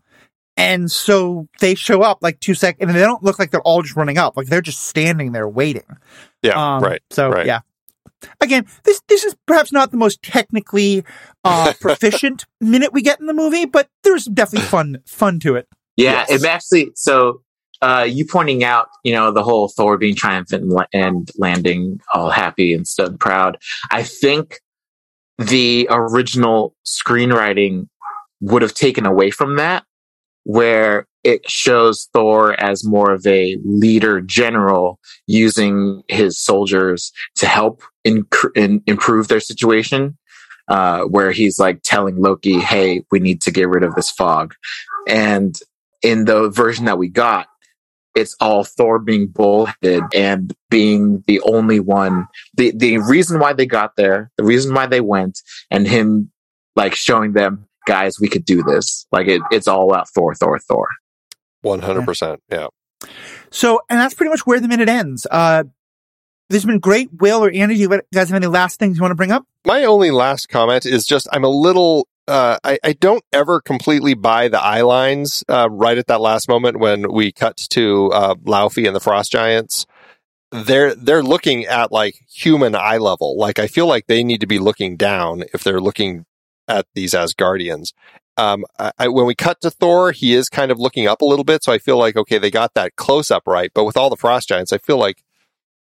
And 0.61 0.91
so 0.91 1.49
they 1.61 1.75
show 1.75 2.03
up 2.03 2.19
like 2.21 2.39
two 2.41 2.55
seconds, 2.55 2.89
and 2.89 2.97
they 2.97 3.01
don't 3.03 3.23
look 3.23 3.39
like 3.39 3.51
they're 3.51 3.63
all 3.63 3.83
just 3.83 3.97
running 3.97 4.19
up; 4.19 4.37
like 4.37 4.47
they're 4.49 4.61
just 4.61 4.85
standing 4.85 5.33
there 5.33 5.49
waiting. 5.49 5.87
Yeah. 6.43 6.77
Um, 6.77 6.83
right. 6.83 7.03
So 7.11 7.31
right. 7.31 7.47
yeah. 7.47 7.61
Again, 8.43 8.67
this 8.85 9.01
this 9.09 9.25
is 9.25 9.35
perhaps 9.47 9.73
not 9.73 9.91
the 9.91 9.97
most 9.97 10.23
technically 10.23 11.05
uh, 11.45 11.73
proficient 11.81 12.45
minute 12.61 12.93
we 12.93 13.01
get 13.03 13.19
in 13.21 13.27
the 13.27 13.33
movie, 13.35 13.65
but 13.65 13.89
there's 14.03 14.27
definitely 14.27 14.69
fun 14.69 14.99
fun 15.07 15.41
to 15.41 15.55
it. 15.57 15.67
Yeah, 15.97 16.27
Yes. 16.29 16.43
it 16.43 16.47
actually. 16.47 16.91
So, 16.95 17.43
uh, 17.83 18.07
you 18.09 18.27
pointing 18.27 18.63
out, 18.63 18.89
you 19.05 19.15
know, 19.15 19.33
the 19.33 19.43
whole 19.43 19.69
Thor 19.69 19.97
being 19.97 20.15
triumphant 20.15 20.63
and, 20.65 20.71
la- 20.73 20.85
and 20.93 21.31
landing 21.39 22.01
all 22.13 22.29
happy 22.31 22.75
and 22.75 22.87
so 22.87 23.11
proud. 23.17 23.57
I 23.91 24.03
think 24.03 24.61
the 25.39 25.87
original 25.91 26.75
screenwriting 26.87 27.89
would 28.43 28.61
have 28.63 28.75
taken 28.75 29.07
away 29.07 29.31
from 29.31 29.57
that, 29.57 29.85
where 30.51 31.07
it 31.23 31.49
shows 31.49 32.09
Thor 32.13 32.61
as 32.61 32.85
more 32.85 33.13
of 33.13 33.25
a 33.25 33.57
leader 33.65 34.21
general 34.21 34.99
using 35.29 36.03
his 36.09 36.41
soldiers 36.41 37.13
to 37.37 37.47
help 37.47 37.83
in, 38.05 38.27
in, 38.57 38.83
improve 38.87 39.29
their 39.29 39.41
situation. 39.41 40.17
Uh, 40.69 41.03
where 41.03 41.33
he's 41.33 41.59
like 41.59 41.81
telling 41.83 42.21
Loki, 42.21 42.61
"Hey, 42.61 43.03
we 43.11 43.19
need 43.19 43.41
to 43.43 43.51
get 43.51 43.69
rid 43.69 43.83
of 43.83 43.97
this 43.97 44.09
fog," 44.09 44.55
and 45.09 45.59
in 46.01 46.27
the 46.27 46.49
version 46.49 46.85
that 46.85 46.97
we 46.97 47.09
got, 47.09 47.49
it's 48.15 48.37
all 48.41 48.63
Thor 48.63 49.01
being 49.01 49.27
bullheaded 49.27 50.05
and 50.15 50.55
being 50.69 51.25
the 51.27 51.41
only 51.41 51.81
one. 51.81 52.29
The 52.55 52.71
the 52.71 52.99
reason 52.99 53.41
why 53.41 53.53
they 53.53 53.67
got 53.67 53.97
there, 53.97 54.31
the 54.37 54.45
reason 54.45 54.73
why 54.73 54.87
they 54.87 55.01
went, 55.01 55.41
and 55.73 55.89
him 55.89 56.31
like 56.77 56.95
showing 56.95 57.33
them, 57.33 57.67
guys, 57.91 58.21
we 58.21 58.29
could 58.29 58.45
do 58.45 58.63
this. 58.63 59.05
Like 59.11 59.27
it, 59.27 59.43
it's 59.51 59.67
all 59.67 59.91
about 59.91 60.09
Thor, 60.09 60.33
Thor, 60.37 60.61
Thor. 60.61 60.89
One 61.63 61.81
hundred 61.81 62.05
percent. 62.05 62.41
Yeah. 62.49 62.69
So, 63.51 63.81
and 63.91 63.99
that's 63.99 64.15
pretty 64.15 64.31
much 64.31 64.47
where 64.47 64.61
the 64.61 64.69
minute 64.69 64.89
ends. 64.89 65.27
Uh, 65.29 65.65
this 66.49 66.63
has 66.63 66.67
been 66.67 66.79
great. 66.79 67.09
Will 67.21 67.45
or 67.45 67.51
energy. 67.51 67.87
do 67.87 67.95
you 67.95 68.03
guys 68.15 68.29
have 68.29 68.37
any 68.37 68.47
last 68.47 68.79
things 68.79 68.97
you 68.97 69.03
want 69.03 69.11
to 69.11 69.17
bring 69.17 69.33
up? 69.33 69.45
My 69.65 69.85
only 69.85 70.13
last 70.13 70.49
comment 70.49 70.87
is 70.87 71.05
just 71.05 71.27
I'm 71.33 71.45
a 71.45 71.49
little 71.49 72.07
uh, 72.29 72.59
I, 72.63 72.79
I, 72.85 72.93
don't 72.93 73.25
ever 73.33 73.61
completely 73.61 74.15
buy 74.15 74.47
the 74.47 74.61
eye 74.61 74.83
lines 74.83 75.43
uh, 75.49 75.69
right 75.69 75.99
at 75.99 76.07
that 76.07 76.21
last 76.21 76.49
moment 76.49 76.79
when 76.79 77.11
we 77.13 77.33
cut 77.33 77.57
to 77.71 78.13
uh, 78.13 78.35
Laufey 78.37 78.87
and 78.87 78.95
the 78.95 79.01
Frost 79.01 79.33
Giants. 79.33 79.87
They're 80.53 80.95
they're 80.95 81.25
looking 81.25 81.65
at 81.67 81.91
like 81.91 82.15
human 82.33 82.77
eye 82.77 82.99
level. 82.99 83.37
Like 83.37 83.59
I 83.59 83.67
feel 83.67 83.87
like 83.87 84.07
they 84.07 84.23
need 84.23 84.43
to 84.43 84.47
be 84.47 84.61
looking 84.61 84.97
down 84.97 85.43
if 85.53 85.65
they're 85.65 85.81
looking 85.81 86.25
at 86.71 86.87
these 86.95 87.13
Asgardians. 87.13 87.93
Um, 88.37 88.65
I, 88.99 89.09
when 89.09 89.27
we 89.27 89.35
cut 89.35 89.61
to 89.61 89.71
Thor, 89.71 90.13
he 90.13 90.35
is 90.35 90.49
kind 90.49 90.71
of 90.71 90.79
looking 90.79 91.07
up 91.07 91.21
a 91.21 91.27
little 91.27 91.45
bit, 91.45 91.63
so 91.63 91.73
I 91.73 91.79
feel 91.79 91.99
like 91.99 92.17
okay, 92.17 92.39
they 92.39 92.51
got 92.51 92.75
that 92.75 92.97
close 92.97 93.31
up 93.31 93.43
right. 93.47 93.71
But 93.75 93.85
with 93.85 93.97
all 93.97 94.09
the 94.09 94.17
Frost 94.17 94.49
Giants, 94.49 94.73
I 94.73 94.79
feel 94.79 94.97
like, 94.97 95.23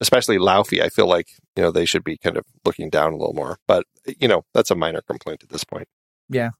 especially 0.01 0.39
Laufey, 0.39 0.83
I 0.83 0.89
feel 0.89 1.07
like 1.07 1.29
you 1.55 1.63
know 1.63 1.71
they 1.71 1.85
should 1.85 2.03
be 2.03 2.17
kind 2.17 2.37
of 2.37 2.45
looking 2.65 2.91
down 2.91 3.13
a 3.13 3.17
little 3.17 3.35
more. 3.35 3.59
But 3.69 3.87
you 4.19 4.27
know 4.27 4.45
that's 4.55 4.71
a 4.73 4.75
minor 4.75 5.03
complaint 5.03 5.45
at 5.45 5.51
this 5.51 5.63
point. 5.63 5.87
Yeah. 6.29 6.51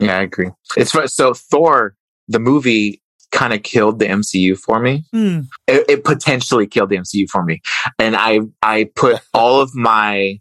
Yeah, 0.00 0.18
I 0.18 0.22
agree. 0.22 0.50
It's 0.76 0.92
so 1.14 1.34
Thor, 1.34 1.96
the 2.28 2.40
movie 2.40 3.00
kind 3.34 3.52
of 3.52 3.62
killed 3.62 3.98
the 3.98 4.06
MCU 4.06 4.56
for 4.56 4.80
me. 4.80 5.04
Mm. 5.14 5.46
It, 5.66 5.84
it, 5.88 6.04
potentially 6.04 6.66
killed 6.66 6.90
the 6.90 6.96
MCU 6.96 7.28
for 7.28 7.44
me. 7.44 7.60
And 7.98 8.14
I, 8.16 8.40
I 8.62 8.90
put 8.94 9.20
all 9.34 9.60
of 9.60 9.74
my 9.74 10.38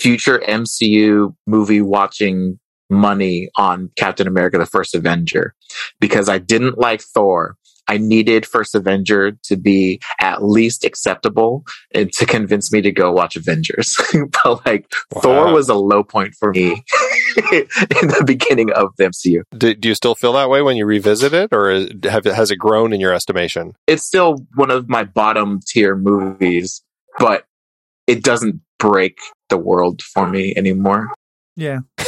future 0.00 0.42
MCU 0.46 1.34
movie 1.46 1.82
watching 1.82 2.58
money 2.88 3.48
on 3.56 3.90
Captain 3.96 4.26
America, 4.26 4.58
the 4.58 4.66
first 4.66 4.94
Avenger, 4.94 5.54
because 6.00 6.28
I 6.28 6.38
didn't 6.38 6.78
like 6.78 7.02
Thor. 7.02 7.56
I 7.88 7.98
needed 7.98 8.46
First 8.46 8.76
Avenger 8.76 9.32
to 9.44 9.56
be 9.56 10.00
at 10.20 10.44
least 10.44 10.84
acceptable 10.84 11.64
and 11.92 12.12
to 12.12 12.24
convince 12.24 12.72
me 12.72 12.80
to 12.82 12.92
go 12.92 13.10
watch 13.10 13.34
Avengers. 13.34 13.96
but 14.44 14.64
like 14.64 14.86
wow. 15.10 15.20
Thor 15.20 15.52
was 15.52 15.68
a 15.68 15.74
low 15.74 16.04
point 16.04 16.34
for 16.38 16.52
me 16.52 16.70
in 17.36 17.66
the 18.06 18.22
beginning 18.24 18.70
of 18.70 18.90
the 18.96 19.06
MCU. 19.06 19.42
Do, 19.58 19.74
do, 19.74 19.88
you 19.88 19.96
still 19.96 20.14
feel 20.14 20.32
that 20.34 20.48
way 20.48 20.62
when 20.62 20.76
you 20.76 20.86
revisit 20.86 21.32
it, 21.32 21.52
or 21.52 21.88
have, 22.04 22.24
has 22.26 22.52
it 22.52 22.56
grown 22.56 22.92
in 22.92 23.00
your 23.00 23.12
estimation? 23.12 23.74
It's 23.88 24.04
still 24.04 24.46
one 24.54 24.70
of 24.70 24.88
my 24.88 25.02
bottom 25.02 25.58
tier 25.66 25.96
movies, 25.96 26.84
but 27.18 27.44
it 28.10 28.24
doesn't 28.24 28.60
break 28.80 29.20
the 29.50 29.56
world 29.56 30.02
for 30.02 30.28
me 30.28 30.52
anymore. 30.56 31.12
Yeah. 31.54 31.80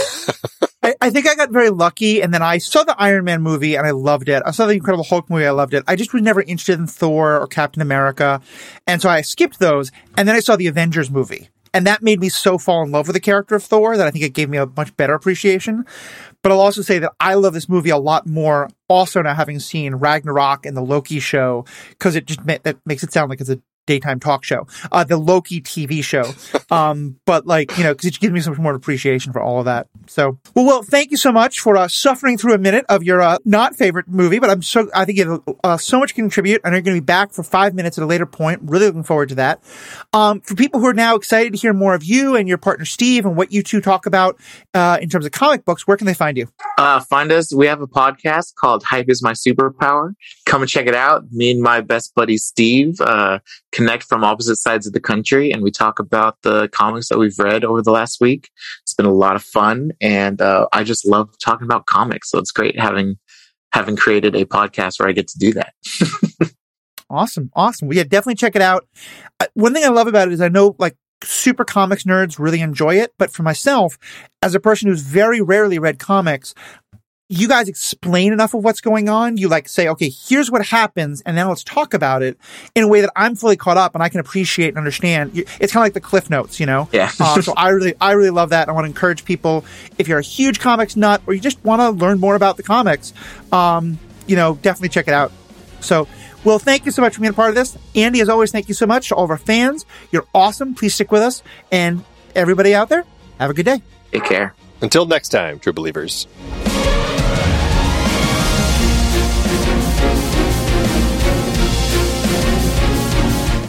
I, 0.83 0.95
I, 1.01 1.11
think 1.11 1.29
I 1.29 1.37
got 1.37 1.51
very 1.51 1.71
lucky, 1.71 2.21
and 2.21 2.35
then 2.35 2.43
I 2.43 2.59
saw 2.59 2.83
the 2.83 3.01
Iron 3.01 3.25
Man 3.25 3.41
movie 3.41 3.77
and 3.77 3.87
I 3.87 3.93
loved 3.93 4.29
it. 4.29 4.43
I 4.45 4.51
saw 4.51 4.67
the 4.67 4.75
Incredible 4.75 5.05
Hulk 5.05 5.31
movie, 5.31 5.47
I 5.47 5.53
loved 5.53 5.75
it. 5.75 5.85
I 5.87 5.95
just 5.95 6.13
was 6.13 6.23
never 6.23 6.43
interested 6.43 6.81
in 6.81 6.89
Thor 6.89 7.39
or 7.39 7.47
Captain 7.47 7.83
America, 7.83 8.41
and 8.85 9.01
so 9.01 9.09
I 9.09 9.21
skipped 9.21 9.61
those. 9.61 9.93
And 10.17 10.29
then 10.29 10.35
I 10.35 10.41
saw 10.41 10.57
the 10.57 10.67
Avengers 10.67 11.09
movie, 11.09 11.51
and 11.73 11.87
that 11.87 12.03
made 12.03 12.19
me 12.19 12.29
so 12.29 12.59
fall 12.59 12.83
in 12.83 12.91
love 12.91 13.07
with 13.07 13.15
the 13.15 13.21
character 13.21 13.55
of 13.55 13.63
Thor 13.63 13.97
that 13.97 14.07
I 14.07 14.11
think 14.11 14.25
it 14.25 14.35
gave 14.35 14.49
me 14.49 14.59
a 14.59 14.67
much 14.67 14.97
better 14.97 15.15
appreciation. 15.15 15.85
But 16.43 16.51
I'll 16.51 16.61
also 16.61 16.83
say 16.83 16.99
that 16.99 17.13
I 17.21 17.35
love 17.35 17.55
this 17.55 17.69
movie 17.69 17.91
a 17.91 17.97
lot 17.97 18.27
more, 18.27 18.69
also 18.89 19.23
now 19.23 19.35
having 19.35 19.61
seen 19.61 19.95
Ragnarok 19.95 20.67
and 20.67 20.77
the 20.77 20.83
Loki 20.83 21.21
show, 21.21 21.65
because 21.91 22.17
it 22.17 22.27
just 22.27 22.45
that 22.47 22.79
makes 22.85 23.05
it 23.05 23.13
sound 23.13 23.31
like 23.31 23.41
it's 23.41 23.51
a 23.51 23.61
daytime 23.87 24.21
talk 24.21 24.45
show, 24.45 24.67
uh, 24.91 25.05
the 25.05 25.17
Loki 25.17 25.61
TV 25.61 26.03
show. 26.03 26.25
Um, 26.73 27.17
but 27.27 27.47
like, 27.47 27.77
you 27.77 27.85
know, 27.85 27.95
cause 27.95 28.07
it 28.07 28.19
gives 28.19 28.33
me 28.33 28.41
so 28.41 28.49
much 28.49 28.59
more 28.59 28.75
appreciation 28.75 29.31
for 29.35 29.43
all 29.43 29.59
of 29.59 29.67
that. 29.67 29.89
So, 30.07 30.39
well, 30.55 30.65
well, 30.65 30.83
thank 30.83 31.11
you 31.11 31.19
so 31.19 31.31
much 31.31 31.61
for, 31.61 31.77
uh, 31.77 31.87
suffering 31.87 32.39
through 32.39 32.55
a 32.55 32.59
minute 32.59 32.87
of 32.89 33.03
your, 33.03 33.21
uh, 33.21 33.37
not 33.45 33.77
favorite 33.77 34.09
movie, 34.09 34.39
but 34.39 34.49
I'm 34.49 34.63
so, 34.63 34.89
I 34.95 35.05
think 35.05 35.19
you 35.19 35.31
have, 35.31 35.57
uh, 35.63 35.77
so 35.77 35.99
much 36.01 36.15
contribute 36.15 36.63
and 36.65 36.73
you're 36.73 36.81
going 36.81 36.97
to 36.97 37.01
be 37.03 37.05
back 37.05 37.33
for 37.33 37.43
five 37.43 37.75
minutes 37.75 37.99
at 37.99 38.05
a 38.05 38.07
later 38.07 38.25
point. 38.25 38.61
Really 38.63 38.87
looking 38.87 39.03
forward 39.03 39.29
to 39.31 39.35
that. 39.35 39.63
Um, 40.15 40.41
for 40.41 40.55
people 40.55 40.81
who 40.81 40.87
are 40.87 40.95
now 40.95 41.15
excited 41.15 41.53
to 41.53 41.59
hear 41.59 41.75
more 41.75 41.95
of 41.95 42.05
you 42.05 42.37
and 42.37 42.49
your 42.49 42.57
partner 42.57 42.87
Steve 42.87 43.27
and 43.27 43.37
what 43.37 43.53
you 43.53 43.63
two 43.63 43.83
talk 43.83 44.07
about, 44.07 44.41
uh, 44.73 44.97
in 45.03 45.11
terms 45.11 45.27
of 45.27 45.33
comic 45.33 45.67
books, 45.67 45.87
where 45.87 45.99
can 45.99 46.07
they 46.07 46.15
find 46.15 46.39
you? 46.39 46.49
Uh, 46.79 47.01
find 47.01 47.31
us. 47.31 47.55
We 47.55 47.67
have 47.67 47.83
a 47.83 47.87
podcast 47.87 48.55
called 48.55 48.83
Hype 48.83 49.11
is 49.11 49.23
My 49.23 49.33
Superpower. 49.33 50.15
Come 50.47 50.63
and 50.63 50.71
check 50.71 50.87
it 50.87 50.95
out. 50.95 51.25
Me 51.31 51.51
and 51.51 51.61
my 51.61 51.83
best 51.83 52.15
buddy 52.15 52.39
Steve, 52.39 52.99
uh, 53.01 53.41
connect 53.73 54.05
from 54.05 54.23
opposite 54.23 54.57
sides 54.57 54.87
of 54.87 54.93
the 54.93 55.01
country 55.01 55.51
and 55.51 55.63
we 55.63 55.71
talk 55.71 55.99
about 55.99 56.37
the 56.43 56.69
comics 56.69 57.09
that 57.09 57.19
we've 57.19 57.39
read 57.39 57.65
over 57.65 57.83
the 57.83 57.91
last 57.91 58.21
week. 58.21 58.51
It's 58.83 58.95
been 58.95 59.07
a 59.07 59.13
lot 59.13 59.35
of 59.35 59.43
fun 59.43 59.93
and 60.01 60.41
uh, 60.41 60.69
I 60.73 60.85
just 60.85 61.07
love 61.07 61.31
talking 61.43 61.65
about 61.65 61.87
comics. 61.87 62.31
So 62.31 62.39
it's 62.39 62.53
great 62.53 62.79
having 62.79 63.19
having 63.73 63.97
created 63.97 64.37
a 64.37 64.45
podcast 64.45 65.01
where 65.01 65.09
I 65.09 65.13
get 65.13 65.29
to 65.29 65.39
do 65.39 65.55
that. 65.55 65.73
awesome. 67.11 67.51
Awesome. 67.55 67.89
Well, 67.89 67.97
yeah, 67.97 68.05
definitely 68.05 68.35
check 68.35 68.55
it 68.55 68.63
out. 68.63 68.87
Uh, 69.41 69.47
one 69.55 69.73
thing 69.73 69.85
I 69.85 69.89
love 69.89 70.07
about 70.07 70.29
it 70.29 70.35
is 70.35 70.43
I 70.43 70.49
know 70.49 70.77
like 70.79 70.97
super 71.25 71.65
comics 71.65 72.05
nerds 72.05 72.39
really 72.39 72.61
enjoy 72.61 72.97
it, 72.97 73.13
but 73.19 73.33
for 73.33 73.43
myself, 73.43 73.97
as 74.43 74.55
a 74.55 74.61
person 74.61 74.89
who's 74.89 75.03
very 75.03 75.41
rarely 75.41 75.79
read 75.79 75.99
comics, 75.99 76.55
you 77.29 77.49
guys 77.49 77.69
explain 77.69 78.33
enough 78.33 78.53
of 78.53 78.63
what's 78.63 78.81
going 78.81 79.09
on. 79.09 79.37
You 79.39 79.49
like 79.49 79.69
say, 79.69 79.89
okay, 79.89 80.11
here's 80.11 80.51
what 80.51 80.65
happens, 80.67 81.23
and 81.23 81.37
then 81.37 81.49
let's 81.49 81.65
talk 81.65 81.95
about 81.95 82.23
it 82.23 82.37
in 82.75 82.85
a 82.85 82.89
way 82.89 83.01
that 83.01 83.11
I'm 83.17 83.37
fully 83.37 83.57
caught 83.57 83.79
up 83.79 83.95
and 83.95 84.03
I 84.03 84.09
can 84.09 84.21
appreciate 84.21 84.69
and 84.69 84.79
understand. 84.79 85.33
It's 85.35 85.73
kind 85.73 85.83
of 85.83 85.87
like 85.87 85.95
the 85.95 86.01
cliff 86.01 86.29
notes, 86.29 86.61
you 86.61 86.67
know? 86.67 86.89
Yeah. 86.93 87.11
uh, 87.19 87.41
so 87.41 87.55
I 87.57 87.71
really, 87.71 87.95
I 88.01 88.13
really 88.13 88.31
love 88.31 88.51
that. 88.51 88.69
I 88.69 88.73
want 88.73 88.85
to 88.85 88.89
encourage 88.89 89.25
people 89.25 89.65
if 89.99 90.09
you're 90.09 90.19
a 90.19 90.23
huge 90.23 90.61
comics 90.61 90.95
nut 90.95 91.23
or 91.27 91.33
you 91.33 91.41
just 91.41 91.63
want 91.65 91.81
to 91.81 91.91
learn 91.91 92.21
more 92.21 92.35
about 92.35 92.57
the 92.59 92.63
comics, 92.63 93.15
um, 93.51 93.99
you 94.27 94.37
know, 94.37 94.57
definitely 94.57 94.91
check 94.91 95.09
it 95.09 95.15
out. 95.15 95.33
So, 95.81 96.07
well, 96.45 96.59
thank 96.59 96.85
you 96.85 96.93
so 96.93 97.03
much 97.03 97.15
for 97.15 97.21
being 97.21 97.31
a 97.31 97.35
part 97.35 97.49
of 97.49 97.55
this. 97.55 97.79
Andy, 97.95 98.21
as 98.21 98.29
always, 98.29 98.51
thank 98.53 98.69
you 98.69 98.75
so 98.75 98.87
much 98.87 99.09
to 99.09 99.15
all 99.15 99.25
of 99.25 99.31
our 99.31 99.39
fans. 99.39 99.87
You're 100.11 100.27
awesome. 100.35 100.75
Please 100.75 100.95
stick 100.95 101.11
with 101.11 101.23
us. 101.23 101.43
And 101.71 102.05
everybody 102.35 102.75
out 102.75 102.89
there, 102.89 103.05
have 103.39 103.51
a 103.51 103.55
good 103.55 103.67
day. 103.67 103.83
Take 104.11 104.25
care. 104.25 104.55
Until 104.81 105.07
next 105.07 105.31
time, 105.31 105.61
true 105.61 105.73
believers. 105.73 106.27